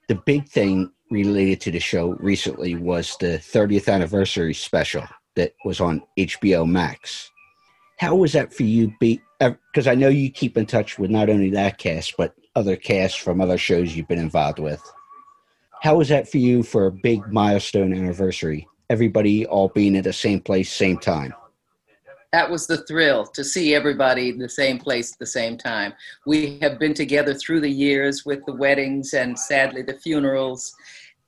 the 0.08 0.14
big 0.14 0.48
thing 0.48 0.92
related 1.12 1.60
to 1.60 1.70
the 1.70 1.78
show 1.78 2.16
recently 2.18 2.74
was 2.74 3.16
the 3.20 3.38
30th 3.38 3.92
anniversary 3.92 4.54
special 4.54 5.04
that 5.36 5.52
was 5.64 5.80
on 5.80 6.02
HBO 6.18 6.68
Max. 6.68 7.30
How 7.98 8.16
was 8.16 8.32
that 8.32 8.52
for 8.52 8.64
you? 8.64 8.92
Because 8.98 9.86
I 9.86 9.94
know 9.94 10.08
you 10.08 10.30
keep 10.30 10.56
in 10.56 10.66
touch 10.66 10.98
with 10.98 11.10
not 11.10 11.28
only 11.28 11.50
that 11.50 11.78
cast, 11.78 12.16
but 12.16 12.34
other 12.56 12.76
casts 12.76 13.18
from 13.18 13.40
other 13.40 13.58
shows 13.58 13.94
you've 13.94 14.08
been 14.08 14.18
involved 14.18 14.58
with. 14.58 14.82
How 15.82 15.96
was 15.96 16.08
that 16.08 16.28
for 16.28 16.38
you 16.38 16.62
for 16.62 16.86
a 16.86 16.92
big 16.92 17.30
milestone 17.30 17.92
anniversary? 17.92 18.66
Everybody 18.88 19.46
all 19.46 19.68
being 19.68 19.96
at 19.96 20.04
the 20.04 20.12
same 20.12 20.40
place, 20.40 20.72
same 20.72 20.98
time. 20.98 21.34
That 22.32 22.50
was 22.50 22.66
the 22.66 22.78
thrill 22.78 23.26
to 23.26 23.44
see 23.44 23.74
everybody 23.74 24.30
in 24.30 24.38
the 24.38 24.48
same 24.48 24.78
place 24.78 25.12
at 25.12 25.18
the 25.18 25.26
same 25.26 25.58
time. 25.58 25.92
We 26.26 26.58
have 26.62 26.78
been 26.78 26.94
together 26.94 27.34
through 27.34 27.60
the 27.60 27.70
years 27.70 28.24
with 28.24 28.44
the 28.46 28.54
weddings 28.54 29.12
and 29.12 29.38
sadly 29.38 29.82
the 29.82 29.98
funerals, 29.98 30.74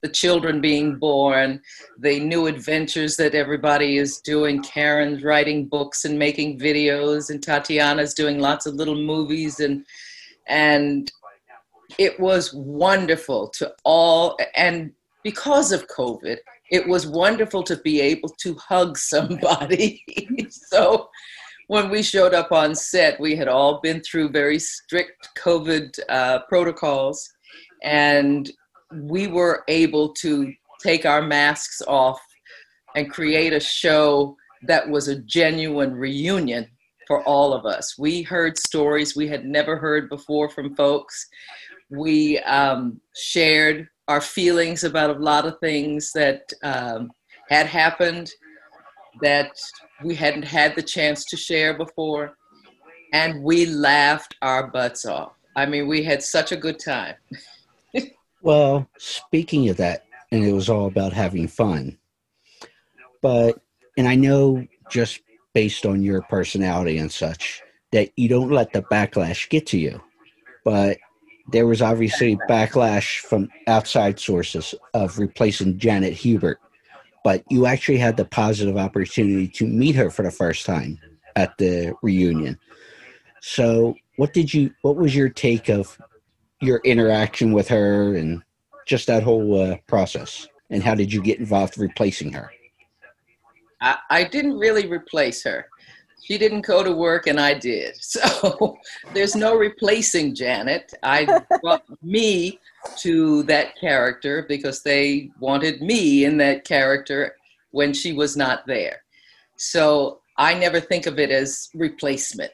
the 0.05 0.11
children 0.11 0.61
being 0.61 0.97
born, 0.97 1.63
the 1.99 2.21
new 2.21 2.47
adventures 2.47 3.17
that 3.17 3.35
everybody 3.35 3.97
is 3.97 4.19
doing. 4.19 4.61
Karyn's 4.61 5.25
writing 5.25 5.65
books 5.67 6.05
and 6.05 6.19
making 6.19 6.59
videos, 6.59 7.31
and 7.31 7.41
Tatyana's 7.41 8.13
doing 8.13 8.39
lots 8.39 8.67
of 8.67 8.75
little 8.75 9.01
movies 9.01 9.61
and 9.61 9.87
and 10.47 11.11
it 11.99 12.21
was 12.21 12.53
wonderful 12.53 13.49
to 13.49 13.73
all 13.85 14.37
and 14.55 14.93
because 15.23 15.73
of 15.73 15.87
covid 15.89 16.37
it 16.71 16.87
was 16.87 17.07
wonderful 17.07 17.63
to 17.63 17.77
be 17.79 18.01
able 18.01 18.29
to 18.29 18.55
hug 18.57 18.99
somebody 18.99 20.03
so 20.51 21.09
when 21.69 21.89
we 21.89 22.03
showed 22.03 22.35
up 22.35 22.53
on 22.53 22.75
set 22.75 23.19
we 23.19 23.35
had 23.37 23.49
all 23.49 23.81
been 23.81 24.03
through 24.03 24.29
very 24.29 24.59
strict 24.59 25.29
covid 25.39 25.99
uh, 26.09 26.41
protocols 26.49 27.31
and 27.83 28.51
we 28.95 29.27
were 29.27 29.65
able 29.69 30.13
to 30.15 30.53
take 30.83 31.07
our 31.07 31.23
masks 31.23 31.83
off 31.87 32.21
and 32.97 33.11
create 33.11 33.53
a 33.53 33.61
show 33.61 34.37
that 34.67 34.89
was 34.89 35.09
a 35.09 35.21
genuine 35.23 35.95
reunion 35.95 36.67
for 37.07 37.23
all 37.25 37.53
of 37.53 37.67
us. 37.67 37.99
We 37.99 38.23
heard 38.23 38.59
stories 38.59 39.17
we 39.17 39.29
had 39.29 39.45
never 39.45 39.77
heard 39.77 40.09
before 40.09 40.49
from 40.49 40.75
folks. 40.75 41.27
We 41.91 42.39
um, 42.41 43.01
shared 43.15 43.89
our 44.09 44.21
feelings 44.21 44.85
about 44.85 45.17
a 45.17 45.19
lot 45.19 45.47
of 45.47 45.59
things 45.61 46.13
that 46.15 46.43
um, 46.63 47.11
had 47.49 47.67
happened 47.67 48.31
that 49.23 49.51
we 50.03 50.15
hadn't 50.15 50.45
had 50.45 50.75
the 50.75 50.83
chance 50.83 51.25
to 51.27 51.37
share 51.37 51.77
before. 51.77 52.37
and 53.13 53.45
we 53.45 53.67
laughed 53.67 54.35
our 54.43 54.67
butts 54.73 55.07
off. 55.07 55.33
I 55.55 55.67
mean, 55.67 55.87
we 55.87 56.03
had 56.03 56.21
such 56.21 56.51
a 56.51 56.57
good 56.57 56.81
time. 56.81 57.15
Well, 58.45 58.87
speaking 58.99 59.71
of 59.71 59.79
that, 59.79 60.05
and 60.31 60.45
it 60.45 60.53
was 60.53 60.69
all 60.69 60.87
about 60.87 61.15
having 61.15 61.49
fun. 61.49 61.97
But, 63.23 63.59
and 63.97 64.07
I 64.07 64.17
know 64.17 64.67
just 64.91 65.21
based 65.55 65.87
on 65.87 66.03
your 66.03 66.21
personality 66.23 66.99
and 66.99 67.11
such, 67.11 67.63
that 67.93 68.11
you 68.17 68.29
don't 68.29 68.51
let 68.51 68.75
the 68.75 68.83
backlash 68.83 69.49
get 69.49 69.67
to 69.69 69.79
you. 69.79 69.99
But 70.63 70.99
there 71.53 71.67
was 71.67 71.81
obviously 71.81 72.37
backlash 72.51 73.21
from 73.21 73.49
outside 73.67 74.21
sources 74.21 74.75
of 74.93 75.19
replacing 75.19 75.79
Janet 75.79 76.13
Hubert. 76.13 76.61
But 77.25 77.45
you 77.49 77.65
actually 77.65 77.97
had 77.97 78.19
the 78.19 78.27
positive 78.27 78.77
opportunity 78.77 79.49
to 79.49 79.67
meet 79.67 79.95
her 79.95 80.11
for 80.11 80.23
the 80.23 80.31
first 80.31 80.67
time 80.67 80.99
at 81.35 81.57
the 81.57 81.95
reunion. 82.03 82.59
So, 83.41 83.95
what 84.17 84.35
did 84.35 84.53
you? 84.53 84.75
What 84.83 84.97
was 84.97 85.17
your 85.17 85.31
take 85.31 85.71
of 85.71 85.99
your 86.65 86.81
interaction 86.85 87.53
with 87.53 87.69
her 87.69 88.15
and 88.17 88.43
just 88.87 89.07
that 89.07 89.23
whole 89.23 89.61
uh, 89.61 89.77
process? 89.87 90.49
And 90.71 90.83
how 90.83 90.95
did 90.95 91.13
you 91.13 91.23
get 91.23 91.39
involved 91.39 91.79
replacing 91.79 92.33
her? 92.33 92.51
I, 93.81 93.99
I 94.11 94.25
didn't 94.25 94.59
really 94.59 94.87
replace 94.87 95.45
her. 95.45 95.67
She 96.25 96.39
didn't 96.39 96.63
go 96.63 96.83
to 96.83 96.93
work 96.93 97.27
and 97.27 97.39
I 97.39 97.55
did. 97.55 97.97
So 98.01 98.79
there's 99.13 99.37
no 99.37 99.57
replacing 99.57 100.35
Janet. 100.35 100.93
I 101.03 101.27
brought 101.63 101.85
me 102.03 102.59
to 102.99 103.43
that 103.45 103.77
character 103.79 104.47
because 104.49 104.83
they 104.83 105.31
wanted 105.39 105.83
me 105.83 106.25
in 106.25 106.37
that 106.39 106.65
character 106.65 107.37
when 107.71 107.93
she 107.93 108.13
was 108.13 108.37
not 108.37 108.67
there. 108.67 109.03
So 109.57 110.21
I 110.37 110.55
never 110.55 110.81
think 110.81 111.07
of 111.07 111.19
it 111.19 111.31
as 111.31 111.69
replacement. 111.75 112.53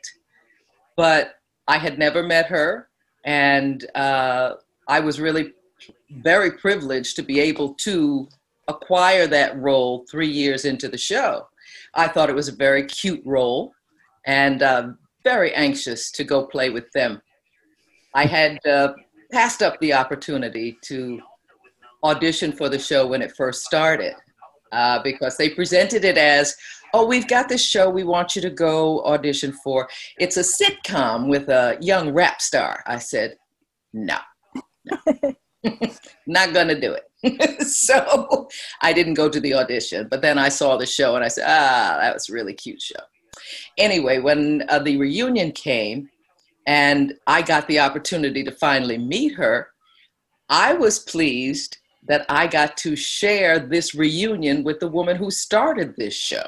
But 0.96 1.36
I 1.68 1.78
had 1.78 1.98
never 1.98 2.22
met 2.22 2.46
her, 2.46 2.88
and 3.24 3.86
uh, 3.94 4.54
I 4.88 5.00
was 5.00 5.20
really 5.20 5.52
very 6.22 6.52
privileged 6.52 7.16
to 7.16 7.22
be 7.22 7.40
able 7.40 7.74
to 7.74 8.28
acquire 8.68 9.26
that 9.26 9.58
role 9.58 10.04
three 10.10 10.28
years 10.28 10.64
into 10.64 10.88
the 10.88 10.98
show. 10.98 11.46
I 11.94 12.08
thought 12.08 12.30
it 12.30 12.36
was 12.36 12.48
a 12.48 12.54
very 12.56 12.84
cute 12.84 13.22
role 13.24 13.72
and 14.26 14.62
uh, 14.62 14.88
very 15.24 15.54
anxious 15.54 16.10
to 16.12 16.24
go 16.24 16.46
play 16.46 16.70
with 16.70 16.90
them. 16.92 17.20
I 18.14 18.26
had 18.26 18.58
uh, 18.66 18.92
passed 19.32 19.62
up 19.62 19.78
the 19.80 19.92
opportunity 19.92 20.78
to 20.82 21.20
audition 22.02 22.52
for 22.52 22.68
the 22.68 22.78
show 22.78 23.06
when 23.06 23.22
it 23.22 23.36
first 23.36 23.64
started 23.64 24.14
uh, 24.72 25.02
because 25.02 25.36
they 25.36 25.50
presented 25.50 26.04
it 26.04 26.16
as, 26.16 26.56
oh, 26.94 27.06
we've 27.06 27.28
got 27.28 27.48
this 27.48 27.64
show 27.64 27.88
we 27.88 28.04
want 28.04 28.36
you 28.36 28.42
to 28.42 28.50
go 28.50 29.04
audition 29.04 29.52
for. 29.52 29.88
It's 30.18 30.36
a 30.36 30.42
sitcom 30.42 31.28
with 31.28 31.48
a 31.48 31.78
young 31.80 32.12
rap 32.12 32.40
star. 32.40 32.82
I 32.86 32.98
said, 32.98 33.36
no, 33.92 34.18
no. 34.84 35.34
not 36.26 36.54
gonna 36.54 36.80
do 36.80 36.94
it. 36.94 37.66
so 37.66 38.48
I 38.80 38.92
didn't 38.92 39.14
go 39.14 39.28
to 39.28 39.40
the 39.40 39.54
audition, 39.54 40.08
but 40.10 40.22
then 40.22 40.38
I 40.38 40.48
saw 40.48 40.76
the 40.76 40.86
show 40.86 41.16
and 41.16 41.24
I 41.24 41.28
said, 41.28 41.44
ah, 41.46 41.98
that 42.00 42.14
was 42.14 42.28
a 42.28 42.32
really 42.32 42.54
cute 42.54 42.80
show. 42.80 43.02
Anyway, 43.78 44.18
when 44.18 44.64
uh, 44.68 44.78
the 44.78 44.96
reunion 44.96 45.52
came 45.52 46.08
and 46.66 47.14
I 47.26 47.42
got 47.42 47.66
the 47.68 47.80
opportunity 47.80 48.42
to 48.44 48.50
finally 48.52 48.98
meet 48.98 49.34
her, 49.34 49.68
I 50.48 50.74
was 50.74 50.98
pleased 50.98 51.78
that 52.08 52.24
I 52.28 52.46
got 52.46 52.76
to 52.78 52.96
share 52.96 53.58
this 53.58 53.94
reunion 53.94 54.64
with 54.64 54.80
the 54.80 54.88
woman 54.88 55.16
who 55.16 55.30
started 55.30 55.94
this 55.96 56.14
show. 56.14 56.44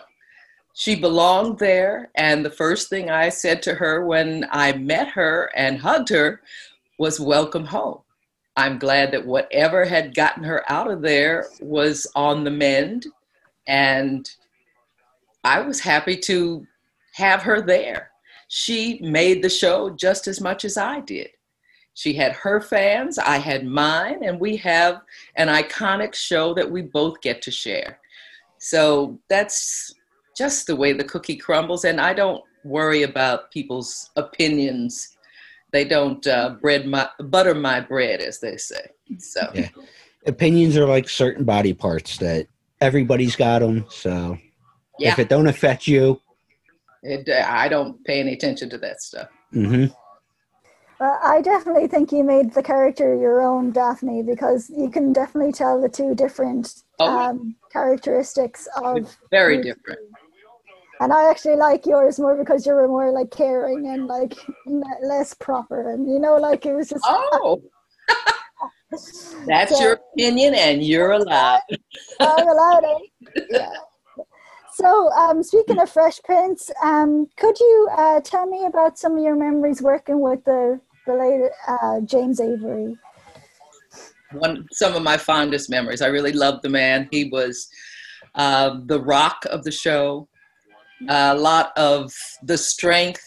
She 0.75 0.97
belonged 0.97 1.59
there, 1.59 2.11
and 2.15 2.45
the 2.45 2.51
first 2.51 2.89
thing 2.89 3.11
I 3.11 3.29
said 3.29 3.63
to 3.63 3.75
her 3.75 4.05
when 4.07 4.47
I 4.51 4.73
met 4.73 5.09
her 5.09 5.51
and 5.55 5.79
hugged 5.79 6.09
her 6.09 6.41
was, 6.99 7.21
Welcome 7.21 7.67
home. 7.67 8.01
I'm 8.57 8.79
glad 8.79 9.13
that 9.13 9.27
whatever 9.27 9.85
had 9.85 10.15
gotten 10.15 10.45
her 10.45 10.65
out 10.71 10.91
of 10.91 11.03
there 11.03 11.47
was 11.61 12.07
on 12.15 12.45
the 12.45 12.51
mend. 12.51 13.07
And 13.67 14.31
I 15.45 15.61
was 15.61 15.81
happy 15.81 16.17
to 16.19 16.67
have 17.15 17.43
her 17.43 17.61
there. 17.61 18.11
She 18.49 18.99
made 19.03 19.43
the 19.43 19.49
show 19.49 19.91
just 19.91 20.27
as 20.27 20.41
much 20.41 20.65
as 20.65 20.77
I 20.77 21.01
did. 21.01 21.31
She 21.95 22.15
had 22.15 22.33
her 22.33 22.61
fans, 22.61 23.19
I 23.19 23.37
had 23.37 23.67
mine, 23.67 24.23
and 24.23 24.41
we 24.41 24.57
have 24.59 25.03
an 25.37 25.49
iconic 25.49 26.15
show 26.15 26.55
that 26.55 26.71
we 26.71 26.83
both 26.83 27.21
get 27.21 27.43
to 27.43 27.51
share. 27.51 27.99
So 28.59 29.19
that's 29.29 29.95
just 30.37 30.67
the 30.67 30.77
way 30.77 30.93
the 30.93 31.05
cookie 31.05 31.37
crumbles. 31.37 31.85
And 31.85 32.01
I 32.01 32.15
don't 32.15 32.43
worry 32.65 33.03
about 33.03 33.51
people's 33.51 34.11
opinions 34.17 35.17
they 35.73 35.85
don't 35.85 36.25
uh, 36.27 36.51
bread 36.61 36.87
my 36.87 37.09
butter 37.19 37.55
my 37.55 37.81
bread, 37.81 38.21
as 38.21 38.39
they 38.39 38.57
say. 38.57 38.87
So 39.19 39.41
yeah. 39.55 39.69
opinions 40.27 40.77
are 40.77 40.87
like 40.87 41.09
certain 41.09 41.45
body 41.45 41.73
parts 41.73 42.19
that 42.19 42.47
everybody's 42.81 43.35
got 43.35 43.61
them. 43.61 43.87
So 43.89 44.39
yeah. 44.99 45.13
if 45.13 45.19
it 45.19 45.29
don't 45.29 45.49
affect 45.49 45.87
you, 45.87 46.21
it, 47.03 47.29
uh, 47.29 47.45
I 47.49 47.69
don't 47.69 48.03
pay 48.05 48.21
any 48.21 48.35
attention 48.35 48.71
to 48.71 48.79
that 48.79 49.03
stuff. 49.03 49.29
Mm-hmm. 49.53 49.93
Well, 51.01 51.19
I 51.21 51.41
definitely 51.41 51.89
think 51.89 52.13
you 52.13 52.23
made 52.23 52.55
the 52.55 52.63
character 52.63 53.17
your 53.17 53.43
own, 53.43 53.73
Daphne, 53.73 54.23
because 54.23 54.71
you 54.71 54.89
can 54.89 55.13
definitely 55.13 55.53
tell 55.53 55.81
the 55.81 55.89
two 55.89 56.15
different 56.15 56.83
oh. 57.01 57.09
um, 57.09 57.57
characteristics 57.73 58.69
of. 58.77 59.17
Very 59.31 59.61
different 59.61 59.99
and 61.03 61.13
I 61.13 61.29
actually 61.29 61.57
like 61.57 61.85
yours 61.85 62.21
more 62.21 62.37
because 62.37 62.65
you 62.65 62.75
were 62.75 62.87
more 62.87 63.11
like 63.11 63.33
caring 63.33 63.89
and 63.89 64.07
like 64.07 64.35
less 65.03 65.35
proper, 65.35 65.91
and 65.91 66.09
you 66.09 66.21
know, 66.21 66.37
like 66.37 66.65
it 66.65 66.75
was 66.75 66.91
just. 66.91 67.05
Oh. 67.05 67.61
That's 69.47 69.77
so, 69.77 69.83
your 69.83 69.93
opinion, 70.15 70.55
and 70.55 70.83
you're 70.85 71.13
allowed. 71.13 71.61
I'm 72.21 72.49
allowed. 72.49 72.85
Eh? 72.85 73.41
Yeah. 73.51 73.73
So, 74.75 75.11
um, 75.13 75.43
speaking 75.43 75.81
of 75.81 75.91
Fresh 75.91 76.21
Prince, 76.23 76.71
um, 76.85 77.27
could 77.37 77.59
you 77.59 77.89
uh, 77.97 78.21
tell 78.21 78.47
me 78.47 78.65
about 78.67 78.99
some 78.99 79.17
of 79.17 79.25
your 79.25 79.35
memories 79.35 79.83
working 79.83 80.21
with 80.21 80.45
the 80.45 80.81
the 81.07 81.15
late 81.15 81.51
uh, 81.67 82.01
James 82.03 82.41
Avery? 82.41 82.97
One, 84.33 84.67
some 84.71 84.95
of 84.95 85.03
my 85.03 85.17
fondest 85.17 85.69
memories. 85.69 86.01
I 86.01 86.07
really 86.07 86.33
loved 86.33 86.63
the 86.63 86.69
man. 86.69 87.09
He 87.11 87.29
was 87.29 87.69
uh, 88.37 88.79
the 88.87 89.01
rock 89.01 89.45
of 89.51 89.65
the 89.65 89.73
show 89.73 90.29
a 91.09 91.35
lot 91.35 91.73
of 91.77 92.13
the 92.43 92.59
strength 92.59 93.23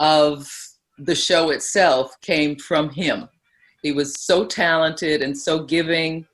of 0.00 0.50
the 0.98 1.14
show 1.14 1.50
itself 1.50 2.20
came 2.20 2.56
from 2.56 2.90
him. 2.90 3.28
He 3.82 3.92
was 3.92 4.18
so 4.20 4.44
talented 4.46 5.22
and 5.22 5.36
so 5.36 5.64
giving. 5.64 6.26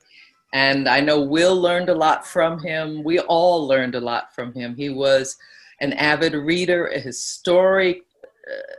And 0.53 0.87
I 0.87 0.99
know 0.99 1.21
Will 1.21 1.59
learned 1.59 1.89
a 1.89 1.95
lot 1.95 2.25
from 2.25 2.59
him. 2.59 3.03
We 3.03 3.19
all 3.19 3.67
learned 3.67 3.95
a 3.95 4.01
lot 4.01 4.33
from 4.33 4.53
him. 4.53 4.75
He 4.75 4.89
was 4.89 5.37
an 5.81 5.93
avid 5.93 6.33
reader, 6.33 6.87
a 6.87 6.99
historic, 6.99 8.03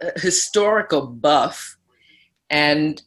uh, 0.03 0.11
historical 0.17 1.07
buff, 1.07 1.77
and 2.51 3.03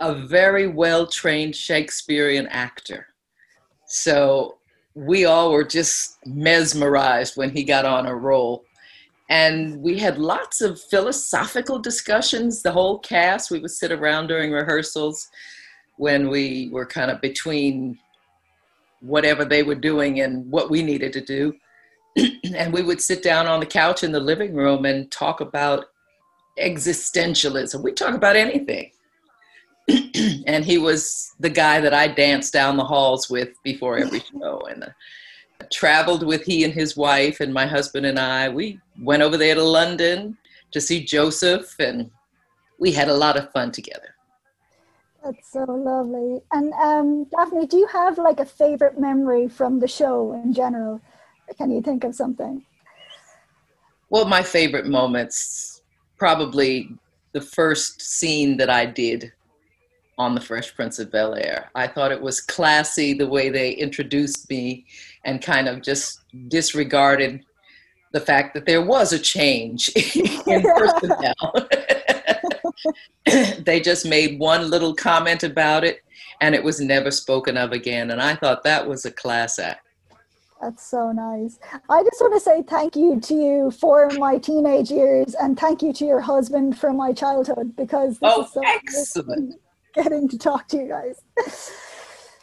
a 0.00 0.14
very 0.14 0.66
well 0.66 1.06
trained 1.06 1.54
Shakespearean 1.54 2.46
actor. 2.48 3.06
So 3.86 4.58
we 4.94 5.24
all 5.24 5.52
were 5.52 5.64
just 5.64 6.18
mesmerized 6.26 7.36
when 7.36 7.50
he 7.50 7.64
got 7.64 7.84
on 7.84 8.06
a 8.06 8.14
roll. 8.14 8.64
And 9.28 9.80
we 9.80 9.98
had 9.98 10.18
lots 10.18 10.60
of 10.60 10.80
philosophical 10.80 11.78
discussions, 11.78 12.62
the 12.62 12.72
whole 12.72 12.98
cast. 12.98 13.50
We 13.50 13.60
would 13.60 13.70
sit 13.70 13.90
around 13.90 14.26
during 14.26 14.52
rehearsals 14.52 15.28
when 15.96 16.28
we 16.28 16.68
were 16.70 16.84
kind 16.84 17.10
of 17.10 17.20
between 17.20 17.98
whatever 19.00 19.44
they 19.44 19.62
were 19.62 19.74
doing 19.74 20.20
and 20.20 20.50
what 20.50 20.70
we 20.70 20.82
needed 20.82 21.12
to 21.14 21.20
do. 21.20 21.54
and 22.54 22.72
we 22.72 22.82
would 22.82 23.00
sit 23.00 23.22
down 23.22 23.46
on 23.46 23.60
the 23.60 23.66
couch 23.66 24.04
in 24.04 24.12
the 24.12 24.20
living 24.20 24.54
room 24.54 24.84
and 24.84 25.10
talk 25.10 25.40
about 25.40 25.86
existentialism. 26.58 27.82
We 27.82 27.92
talk 27.92 28.14
about 28.14 28.36
anything. 28.36 28.90
and 30.46 30.64
he 30.64 30.78
was 30.78 31.32
the 31.40 31.50
guy 31.50 31.80
that 31.80 31.94
I 31.94 32.08
danced 32.08 32.52
down 32.52 32.76
the 32.76 32.84
halls 32.84 33.28
with 33.28 33.50
before 33.62 33.98
every 33.98 34.20
show. 34.32 34.60
And 34.70 34.84
uh, 34.84 34.88
traveled 35.70 36.24
with 36.24 36.42
he 36.44 36.64
and 36.64 36.72
his 36.72 36.96
wife, 36.96 37.40
and 37.40 37.52
my 37.52 37.66
husband 37.66 38.06
and 38.06 38.18
I. 38.18 38.48
We 38.48 38.78
went 39.00 39.22
over 39.22 39.36
there 39.36 39.54
to 39.54 39.62
London 39.62 40.36
to 40.72 40.80
see 40.80 41.04
Joseph, 41.04 41.74
and 41.78 42.10
we 42.78 42.92
had 42.92 43.08
a 43.08 43.14
lot 43.14 43.36
of 43.36 43.50
fun 43.52 43.72
together. 43.72 44.14
That's 45.24 45.52
so 45.52 45.64
lovely. 45.64 46.40
And 46.52 46.72
um, 46.74 47.24
Daphne, 47.24 47.66
do 47.66 47.76
you 47.76 47.86
have 47.86 48.18
like 48.18 48.40
a 48.40 48.44
favorite 48.44 48.98
memory 48.98 49.48
from 49.48 49.78
the 49.78 49.86
show 49.86 50.32
in 50.32 50.52
general? 50.52 51.00
Can 51.56 51.70
you 51.70 51.80
think 51.80 52.02
of 52.02 52.14
something? 52.14 52.64
Well, 54.10 54.24
my 54.24 54.42
favorite 54.42 54.86
moments 54.86 55.82
probably 56.18 56.88
the 57.32 57.40
first 57.40 58.00
scene 58.02 58.56
that 58.56 58.70
I 58.70 58.86
did 58.86 59.32
on 60.18 60.34
the 60.34 60.40
Fresh 60.40 60.74
Prince 60.74 60.98
of 60.98 61.10
Bel 61.10 61.34
Air. 61.34 61.70
I 61.74 61.86
thought 61.86 62.12
it 62.12 62.20
was 62.20 62.40
classy 62.40 63.14
the 63.14 63.26
way 63.26 63.48
they 63.48 63.72
introduced 63.72 64.48
me 64.50 64.86
and 65.24 65.42
kind 65.42 65.68
of 65.68 65.82
just 65.82 66.20
disregarded 66.48 67.44
the 68.12 68.20
fact 68.20 68.54
that 68.54 68.66
there 68.66 68.82
was 68.82 69.12
a 69.12 69.18
change 69.18 69.88
in 70.46 70.62
personnel. 70.76 71.68
they 73.64 73.80
just 73.80 74.06
made 74.06 74.38
one 74.38 74.68
little 74.68 74.94
comment 74.94 75.42
about 75.42 75.84
it 75.84 76.02
and 76.40 76.54
it 76.54 76.62
was 76.62 76.80
never 76.80 77.10
spoken 77.10 77.56
of 77.56 77.72
again. 77.72 78.10
And 78.10 78.20
I 78.20 78.34
thought 78.34 78.64
that 78.64 78.86
was 78.86 79.04
a 79.04 79.10
class 79.10 79.58
act. 79.58 79.86
That's 80.60 80.86
so 80.86 81.10
nice. 81.10 81.58
I 81.88 82.04
just 82.04 82.20
want 82.20 82.34
to 82.34 82.40
say 82.40 82.62
thank 82.62 82.94
you 82.94 83.18
to 83.18 83.34
you 83.34 83.70
for 83.72 84.08
my 84.10 84.38
teenage 84.38 84.92
years 84.92 85.34
and 85.34 85.58
thank 85.58 85.82
you 85.82 85.92
to 85.94 86.04
your 86.04 86.20
husband 86.20 86.78
for 86.78 86.92
my 86.92 87.12
childhood 87.12 87.74
because 87.74 88.20
this 88.20 88.32
oh, 88.32 88.44
is 88.44 88.52
so 88.52 88.60
excellent. 88.64 89.54
getting 89.94 90.28
to 90.28 90.38
talk 90.38 90.68
to 90.68 90.76
you 90.78 90.88
guys. 90.88 91.22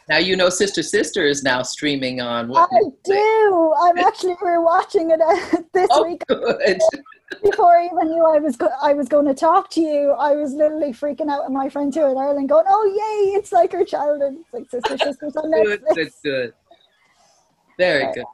Now 0.08 0.18
you 0.18 0.36
know 0.36 0.48
Sister 0.48 0.82
Sister 0.82 1.24
is 1.26 1.42
now 1.42 1.62
streaming 1.62 2.20
on. 2.20 2.48
What 2.48 2.68
I 2.72 2.90
do. 3.04 3.74
I'm 3.80 3.98
actually 3.98 4.34
we're 4.42 4.60
watching 4.62 5.10
it 5.10 5.20
uh, 5.20 5.62
this 5.72 5.88
oh, 5.92 6.04
week. 6.04 6.24
Good. 6.26 6.80
Before 7.44 7.78
I 7.78 7.86
even 7.86 8.08
knew 8.08 8.26
I 8.26 8.40
was 8.40 8.56
go- 8.56 8.74
I 8.82 8.92
was 8.92 9.08
going 9.08 9.26
to 9.26 9.34
talk 9.34 9.70
to 9.70 9.80
you, 9.80 10.10
I 10.18 10.34
was 10.34 10.52
literally 10.52 10.92
freaking 10.92 11.30
out, 11.30 11.44
and 11.44 11.54
my 11.54 11.68
friend 11.68 11.94
here 11.94 12.08
in 12.08 12.18
Ireland 12.18 12.48
going, 12.48 12.64
"Oh 12.68 12.84
yay! 12.86 13.38
It's 13.38 13.52
like 13.52 13.70
her 13.70 13.84
childhood. 13.84 14.34
It's 14.40 14.52
like 14.52 14.68
Sister 14.68 14.98
Sisters 14.98 15.36
on 15.36 15.52
Netflix." 15.52 15.94
Good, 15.94 15.94
good, 15.94 16.12
good. 16.24 16.52
Very 17.78 18.12
good. 18.12 18.24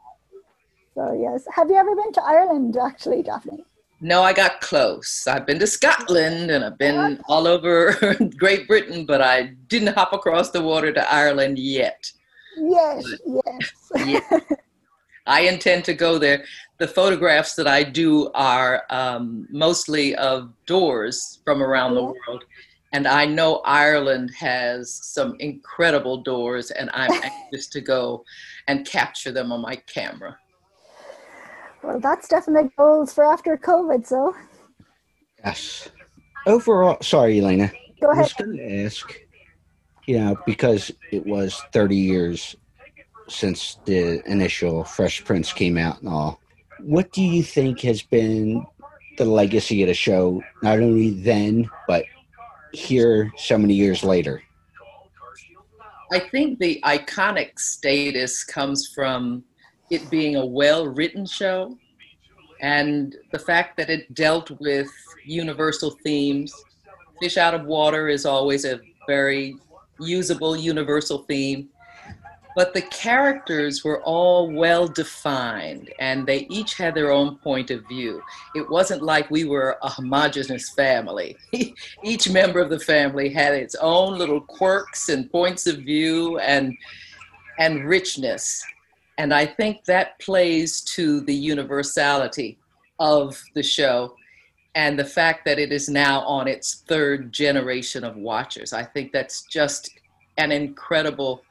So 0.94 1.12
yes, 1.12 1.44
have 1.54 1.68
you 1.68 1.76
ever 1.76 1.94
been 1.94 2.10
to 2.14 2.22
Ireland? 2.22 2.78
Actually, 2.78 3.22
Daphne. 3.22 3.64
No, 4.00 4.22
I 4.22 4.32
got 4.34 4.60
close. 4.60 5.26
I've 5.26 5.46
been 5.46 5.58
to 5.58 5.66
Scotland 5.66 6.50
and 6.50 6.64
I've 6.64 6.76
been 6.76 7.18
all 7.28 7.46
over 7.46 7.96
Great 8.36 8.68
Britain, 8.68 9.06
but 9.06 9.22
I 9.22 9.54
didn't 9.68 9.94
hop 9.94 10.12
across 10.12 10.50
the 10.50 10.60
water 10.60 10.92
to 10.92 11.12
Ireland 11.12 11.58
yet. 11.58 12.12
Yes, 12.58 13.14
yes. 13.26 13.72
yeah. 14.06 14.40
I 15.26 15.40
intend 15.40 15.84
to 15.86 15.94
go 15.94 16.18
there. 16.18 16.44
The 16.78 16.86
photographs 16.86 17.54
that 17.56 17.66
I 17.66 17.82
do 17.82 18.30
are 18.34 18.84
um, 18.90 19.48
mostly 19.50 20.14
of 20.16 20.52
doors 20.66 21.40
from 21.44 21.62
around 21.62 21.94
the 21.94 22.04
world. 22.04 22.44
And 22.92 23.08
I 23.08 23.24
know 23.24 23.56
Ireland 23.64 24.30
has 24.38 24.92
some 24.92 25.36
incredible 25.40 26.18
doors, 26.18 26.70
and 26.70 26.90
I'm 26.92 27.10
anxious 27.12 27.66
to 27.68 27.80
go 27.80 28.24
and 28.68 28.86
capture 28.86 29.32
them 29.32 29.52
on 29.52 29.62
my 29.62 29.76
camera. 29.76 30.38
Well, 31.86 32.00
that's 32.00 32.26
definitely 32.26 32.70
goals 32.76 33.12
for 33.12 33.24
after 33.24 33.56
COVID. 33.56 34.04
So. 34.06 34.34
Yes. 35.44 35.88
Overall, 36.46 36.98
sorry, 37.00 37.38
Elena. 37.38 37.70
Go 38.00 38.10
ahead. 38.10 38.18
I 38.18 38.22
was 38.22 38.32
going 38.32 38.56
to 38.56 38.84
ask, 38.84 39.20
you 40.06 40.18
know, 40.18 40.36
because 40.44 40.90
it 41.12 41.24
was 41.24 41.62
30 41.72 41.96
years 41.96 42.56
since 43.28 43.78
the 43.84 44.20
initial 44.28 44.82
Fresh 44.82 45.24
Prince 45.24 45.52
came 45.52 45.78
out 45.78 46.00
and 46.00 46.08
all. 46.08 46.40
What 46.80 47.12
do 47.12 47.22
you 47.22 47.42
think 47.42 47.80
has 47.82 48.02
been 48.02 48.66
the 49.16 49.24
legacy 49.24 49.82
of 49.82 49.88
the 49.88 49.94
show, 49.94 50.42
not 50.62 50.80
only 50.80 51.10
then, 51.10 51.70
but 51.86 52.04
here 52.72 53.32
so 53.38 53.58
many 53.58 53.74
years 53.74 54.02
later? 54.02 54.42
I 56.12 56.18
think 56.18 56.58
the 56.58 56.80
iconic 56.84 57.58
status 57.58 58.44
comes 58.44 58.88
from 58.94 59.44
it 59.90 60.08
being 60.10 60.36
a 60.36 60.44
well 60.44 60.86
written 60.86 61.26
show 61.26 61.76
and 62.60 63.16
the 63.32 63.38
fact 63.38 63.76
that 63.76 63.90
it 63.90 64.14
dealt 64.14 64.50
with 64.60 64.88
universal 65.24 65.90
themes. 66.02 66.54
Fish 67.20 67.36
out 67.36 67.54
of 67.54 67.66
water 67.66 68.08
is 68.08 68.26
always 68.26 68.64
a 68.64 68.80
very 69.06 69.56
usable 70.00 70.56
universal 70.56 71.18
theme. 71.24 71.68
But 72.54 72.72
the 72.72 72.82
characters 72.82 73.84
were 73.84 74.02
all 74.02 74.50
well 74.50 74.88
defined 74.88 75.92
and 75.98 76.26
they 76.26 76.46
each 76.48 76.74
had 76.74 76.94
their 76.94 77.12
own 77.12 77.36
point 77.36 77.70
of 77.70 77.86
view. 77.86 78.22
It 78.54 78.70
wasn't 78.70 79.02
like 79.02 79.30
we 79.30 79.44
were 79.44 79.76
a 79.82 79.90
homogenous 79.90 80.70
family. 80.70 81.36
each 82.02 82.30
member 82.30 82.60
of 82.60 82.70
the 82.70 82.80
family 82.80 83.28
had 83.28 83.52
its 83.52 83.74
own 83.74 84.16
little 84.16 84.40
quirks 84.40 85.10
and 85.10 85.30
points 85.30 85.66
of 85.66 85.78
view 85.78 86.38
and, 86.38 86.74
and 87.58 87.84
richness. 87.84 88.64
And 89.18 89.32
I 89.32 89.46
think 89.46 89.84
that 89.84 90.18
plays 90.18 90.82
to 90.82 91.20
the 91.22 91.34
universality 91.34 92.58
of 92.98 93.42
the 93.54 93.62
show 93.62 94.14
and 94.74 94.98
the 94.98 95.04
fact 95.04 95.44
that 95.46 95.58
it 95.58 95.72
is 95.72 95.88
now 95.88 96.20
on 96.20 96.46
its 96.46 96.84
third 96.86 97.32
generation 97.32 98.04
of 98.04 98.16
watchers. 98.16 98.74
I 98.74 98.84
think 98.84 99.12
that's 99.12 99.42
just 99.46 99.90
an 100.36 100.52
incredible 100.52 101.42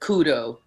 kudo 0.00 0.58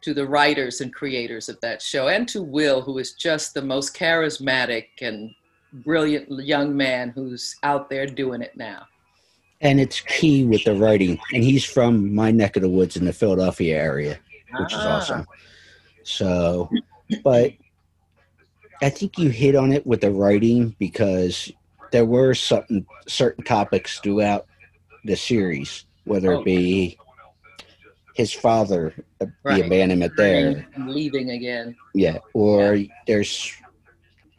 to 0.00 0.14
the 0.14 0.26
writers 0.26 0.80
and 0.80 0.92
creators 0.94 1.50
of 1.50 1.60
that 1.60 1.82
show 1.82 2.08
and 2.08 2.26
to 2.28 2.42
Will, 2.42 2.80
who 2.80 2.96
is 2.96 3.12
just 3.12 3.52
the 3.52 3.60
most 3.60 3.94
charismatic 3.94 4.86
and 5.02 5.30
brilliant 5.84 6.30
young 6.44 6.74
man 6.74 7.10
who's 7.10 7.56
out 7.62 7.90
there 7.90 8.06
doing 8.06 8.40
it 8.40 8.56
now. 8.56 8.86
And 9.60 9.78
it's 9.78 10.00
key 10.00 10.44
with 10.44 10.64
the 10.64 10.74
writing. 10.74 11.18
And 11.34 11.44
he's 11.44 11.64
from 11.64 12.14
my 12.14 12.30
neck 12.30 12.56
of 12.56 12.62
the 12.62 12.70
woods 12.70 12.96
in 12.96 13.04
the 13.04 13.12
Philadelphia 13.12 13.76
area, 13.76 14.18
which 14.58 14.72
ah. 14.72 14.78
is 14.78 14.86
awesome. 14.86 15.26
So, 16.10 16.68
but 17.22 17.52
I 18.82 18.90
think 18.90 19.18
you 19.18 19.28
hit 19.30 19.54
on 19.54 19.72
it 19.72 19.86
with 19.86 20.00
the 20.00 20.10
writing 20.10 20.74
because 20.78 21.50
there 21.92 22.04
were 22.04 22.34
certain 22.34 22.86
certain 23.06 23.44
topics 23.44 24.00
throughout 24.00 24.46
the 25.04 25.16
series, 25.16 25.84
whether 26.04 26.32
it 26.32 26.44
be 26.44 26.98
his 28.14 28.32
father, 28.32 28.92
uh, 29.20 29.26
right. 29.44 29.60
the 29.60 29.66
abandonment 29.66 30.12
there, 30.16 30.66
leaving 30.78 31.30
again. 31.30 31.76
Yeah, 31.94 32.18
or 32.34 32.74
yeah. 32.74 32.92
there's, 33.06 33.54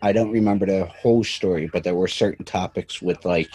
I 0.01 0.11
don't 0.11 0.31
remember 0.31 0.65
the 0.65 0.85
whole 0.85 1.23
story, 1.23 1.69
but 1.71 1.83
there 1.83 1.95
were 1.95 2.07
certain 2.07 2.45
topics 2.45 3.01
with 3.01 3.23
like 3.25 3.49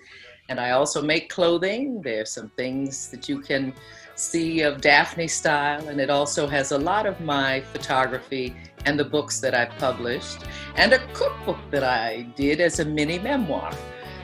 And 0.48 0.58
I 0.58 0.70
also 0.70 1.02
make 1.02 1.28
clothing. 1.28 2.00
There's 2.00 2.32
some 2.32 2.50
things 2.56 3.10
that 3.10 3.28
you 3.28 3.38
can 3.40 3.74
see 4.14 4.62
of 4.62 4.80
Daphne 4.80 5.28
style, 5.28 5.88
and 5.88 6.00
it 6.00 6.08
also 6.08 6.46
has 6.46 6.72
a 6.72 6.78
lot 6.78 7.04
of 7.04 7.20
my 7.20 7.60
photography 7.60 8.56
and 8.86 8.98
the 8.98 9.04
books 9.04 9.38
that 9.40 9.54
I've 9.54 9.76
published, 9.78 10.38
and 10.76 10.94
a 10.94 11.06
cookbook 11.12 11.58
that 11.70 11.84
I 11.84 12.22
did 12.34 12.62
as 12.62 12.80
a 12.80 12.84
mini 12.86 13.18
memoir. 13.18 13.72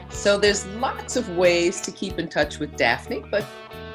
So 0.09 0.39
there's 0.39 0.65
lots 0.77 1.15
of 1.15 1.29
ways 1.37 1.79
to 1.81 1.91
keep 1.91 2.17
in 2.17 2.27
touch 2.27 2.57
with 2.57 2.75
Daphne, 2.75 3.23
but 3.29 3.45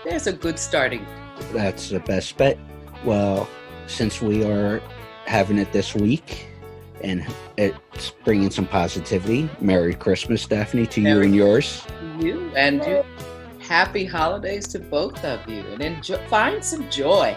there's 0.05 0.29
a 0.29 0.33
good 0.33 0.57
starting. 0.57 1.05
That's 1.53 1.91
the 1.91 1.99
best 1.99 2.37
bet 2.37 2.59
well, 3.05 3.49
since 3.87 4.21
we 4.21 4.45
are 4.45 4.81
having 5.27 5.59
it 5.59 5.73
this 5.73 5.95
week 5.95 6.49
and 7.03 7.27
it's 7.57 8.11
bringing 8.25 8.51
some 8.51 8.67
positivity, 8.67 9.49
Merry 9.61 9.95
Christmas, 9.95 10.47
Daphne, 10.47 10.87
to 10.87 11.01
Merry 11.01 11.19
you 11.19 11.25
and 11.25 11.35
yours. 11.35 11.85
You 12.19 12.53
and 12.57 12.85
you. 12.85 13.05
Happy 13.61 14.05
holidays 14.05 14.67
to 14.69 14.79
both 14.79 15.25
of 15.25 15.47
you 15.49 15.61
and 15.61 15.83
enjoy, 15.83 16.17
find 16.29 16.65
some 16.65 16.89
joy. 16.91 17.37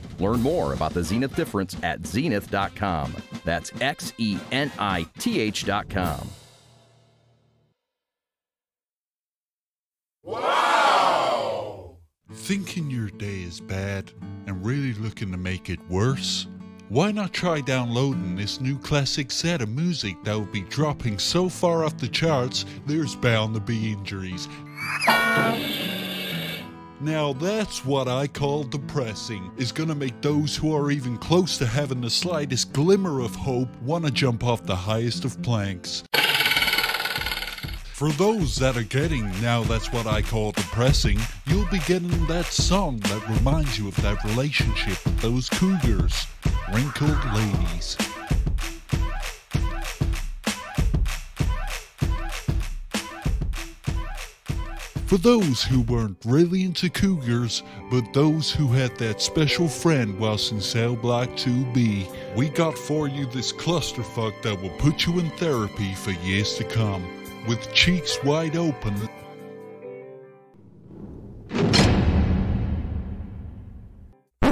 Learn 0.21 0.39
more 0.41 0.73
about 0.73 0.93
the 0.93 0.99
Xenith 0.99 1.35
difference 1.35 1.75
at 1.81 2.03
xenith.com. 2.03 3.15
That's 3.43 3.71
X 3.81 4.13
E 4.19 4.37
N 4.51 4.71
I 4.77 5.07
T 5.17 5.39
H.com. 5.39 6.29
Wow! 10.23 11.97
Thinking 12.31 12.91
your 12.91 13.09
day 13.09 13.41
is 13.41 13.59
bad 13.59 14.11
and 14.45 14.63
really 14.63 14.93
looking 14.93 15.31
to 15.31 15.37
make 15.37 15.71
it 15.71 15.79
worse? 15.89 16.45
Why 16.89 17.11
not 17.11 17.33
try 17.33 17.61
downloading 17.61 18.35
this 18.35 18.61
new 18.61 18.77
classic 18.77 19.31
set 19.31 19.61
of 19.61 19.69
music 19.69 20.21
that 20.23 20.35
will 20.35 20.45
be 20.45 20.61
dropping 20.61 21.17
so 21.17 21.49
far 21.49 21.83
off 21.83 21.97
the 21.97 22.07
charts 22.07 22.65
there's 22.85 23.15
bound 23.15 23.55
to 23.55 23.59
be 23.59 23.93
injuries? 23.93 24.47
Now 27.01 27.33
that's 27.33 27.83
what 27.83 28.07
I 28.07 28.27
call 28.27 28.61
depressing. 28.61 29.49
Is 29.57 29.71
gonna 29.71 29.95
make 29.95 30.21
those 30.21 30.55
who 30.55 30.75
are 30.75 30.91
even 30.91 31.17
close 31.17 31.57
to 31.57 31.65
having 31.65 31.99
the 31.99 32.11
slightest 32.11 32.73
glimmer 32.73 33.21
of 33.21 33.33
hope 33.33 33.69
wanna 33.81 34.11
jump 34.11 34.43
off 34.43 34.67
the 34.67 34.75
highest 34.75 35.25
of 35.25 35.41
planks. 35.41 36.03
For 37.93 38.11
those 38.11 38.55
that 38.57 38.77
are 38.77 38.83
getting 38.83 39.23
now 39.41 39.63
that's 39.63 39.91
what 39.91 40.05
I 40.05 40.21
call 40.21 40.51
depressing, 40.51 41.19
you'll 41.47 41.69
be 41.71 41.79
getting 41.87 42.27
that 42.27 42.45
song 42.45 42.99
that 42.99 43.27
reminds 43.27 43.79
you 43.79 43.87
of 43.87 43.95
that 44.03 44.23
relationship 44.23 45.03
with 45.03 45.19
those 45.21 45.49
cougars, 45.49 46.27
wrinkled 46.71 47.17
ladies. 47.33 47.97
For 55.11 55.17
those 55.17 55.61
who 55.61 55.81
weren't 55.81 56.23
really 56.23 56.63
into 56.63 56.89
cougars, 56.89 57.63
but 57.91 58.13
those 58.13 58.49
who 58.49 58.67
had 58.67 58.95
that 58.95 59.19
special 59.19 59.67
friend 59.67 60.17
whilst 60.17 60.53
in 60.53 60.61
cell 60.61 60.95
block 60.95 61.27
2B, 61.31 62.07
we 62.33 62.47
got 62.47 62.77
for 62.77 63.09
you 63.09 63.25
this 63.25 63.51
clusterfuck 63.51 64.41
that 64.41 64.61
will 64.61 64.69
put 64.77 65.05
you 65.05 65.19
in 65.19 65.29
therapy 65.31 65.93
for 65.95 66.11
years 66.11 66.55
to 66.55 66.63
come. 66.63 67.05
With 67.45 67.73
cheeks 67.73 68.23
wide 68.23 68.55
open, 68.55 68.95
Who 74.39 74.47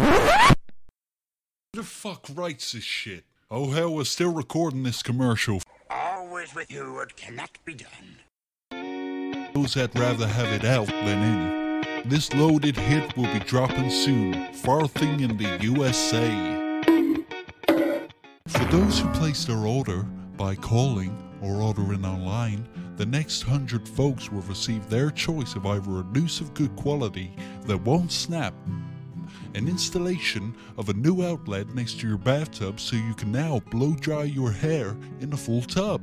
the 1.72 1.84
fuck 1.84 2.28
writes 2.36 2.74
this 2.74 2.84
shit? 2.84 3.24
Oh 3.50 3.72
hell, 3.72 3.96
we're 3.96 4.04
still 4.04 4.34
recording 4.34 4.84
this 4.84 5.04
commercial. 5.04 5.62
Always 5.90 6.54
with 6.54 6.70
you 6.70 6.96
what 6.96 7.16
cannot 7.16 7.58
be 7.64 7.76
done. 7.76 8.20
Those 9.54 9.74
that 9.74 9.98
rather 9.98 10.28
have 10.28 10.52
it 10.54 10.64
out 10.64 10.88
than 10.88 11.24
in. 11.24 12.10
This 12.10 12.34
loaded 12.34 12.78
hit 12.78 13.18
will 13.18 13.32
be 13.34 13.40
dropping 13.40 13.90
soon, 13.90 14.54
farthing 14.54 15.20
in 15.20 15.38
the 15.38 15.58
USA. 15.62 16.70
For 18.48 18.66
those 18.66 19.00
who 19.00 19.10
place 19.10 19.46
their 19.46 19.66
order 19.66 20.04
by 20.38 20.56
calling 20.56 21.18
or 21.42 21.62
ordering 21.62 22.06
online, 22.06 22.68
the 22.98 23.06
next 23.06 23.42
hundred 23.42 23.88
folks 23.88 24.32
will 24.32 24.42
receive 24.42 24.90
their 24.90 25.10
choice 25.10 25.56
of 25.56 25.66
either 25.66 26.00
a 26.00 26.04
noose 26.04 26.42
of 26.42 26.54
good 26.54 26.76
quality 26.76 27.36
that 27.66 27.82
won't 27.82 28.12
snap, 28.12 28.54
an 29.56 29.68
installation 29.68 30.56
of 30.78 30.90
a 30.90 30.94
new 30.94 31.26
outlet 31.26 31.68
next 31.70 32.00
to 32.00 32.08
your 32.08 32.18
bathtub 32.18 32.80
so 32.80 32.96
you 32.96 33.14
can 33.16 33.32
now 33.32 33.62
blow 33.72 33.96
dry 33.96 34.24
your 34.24 34.52
hair 34.52 34.96
in 35.22 35.34
a 35.34 35.38
full 35.38 35.62
tub. 35.62 36.02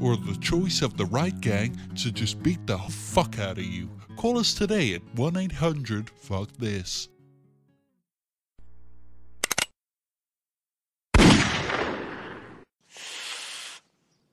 Or 0.00 0.16
the 0.16 0.36
choice 0.40 0.80
of 0.82 0.96
the 0.96 1.04
right 1.06 1.38
gang 1.40 1.78
to 1.96 2.10
just 2.10 2.42
beat 2.42 2.66
the 2.66 2.78
fuck 2.78 3.38
out 3.38 3.58
of 3.58 3.64
you. 3.64 3.90
Call 4.16 4.38
us 4.38 4.54
today 4.54 4.94
at 4.94 5.02
1 5.14 5.36
800 5.36 6.10
Fuck 6.10 6.50
This. 6.58 7.08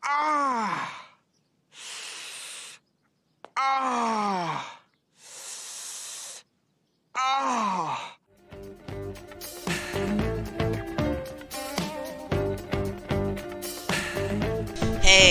Ah! 0.03 1.07
Ah! 3.57 4.79
Ah! 7.15 8.16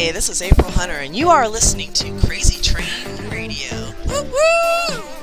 Hey, 0.07 0.13
this 0.13 0.29
is 0.29 0.41
April 0.41 0.71
Hunter, 0.71 0.95
and 0.95 1.17
you 1.17 1.31
are 1.31 1.49
listening 1.49 1.93
to 1.95 2.17
Crazy 2.25 2.63
Train 2.63 3.29
Radio. 3.29 3.93
Woo 4.07 4.23
woo! 4.23 5.16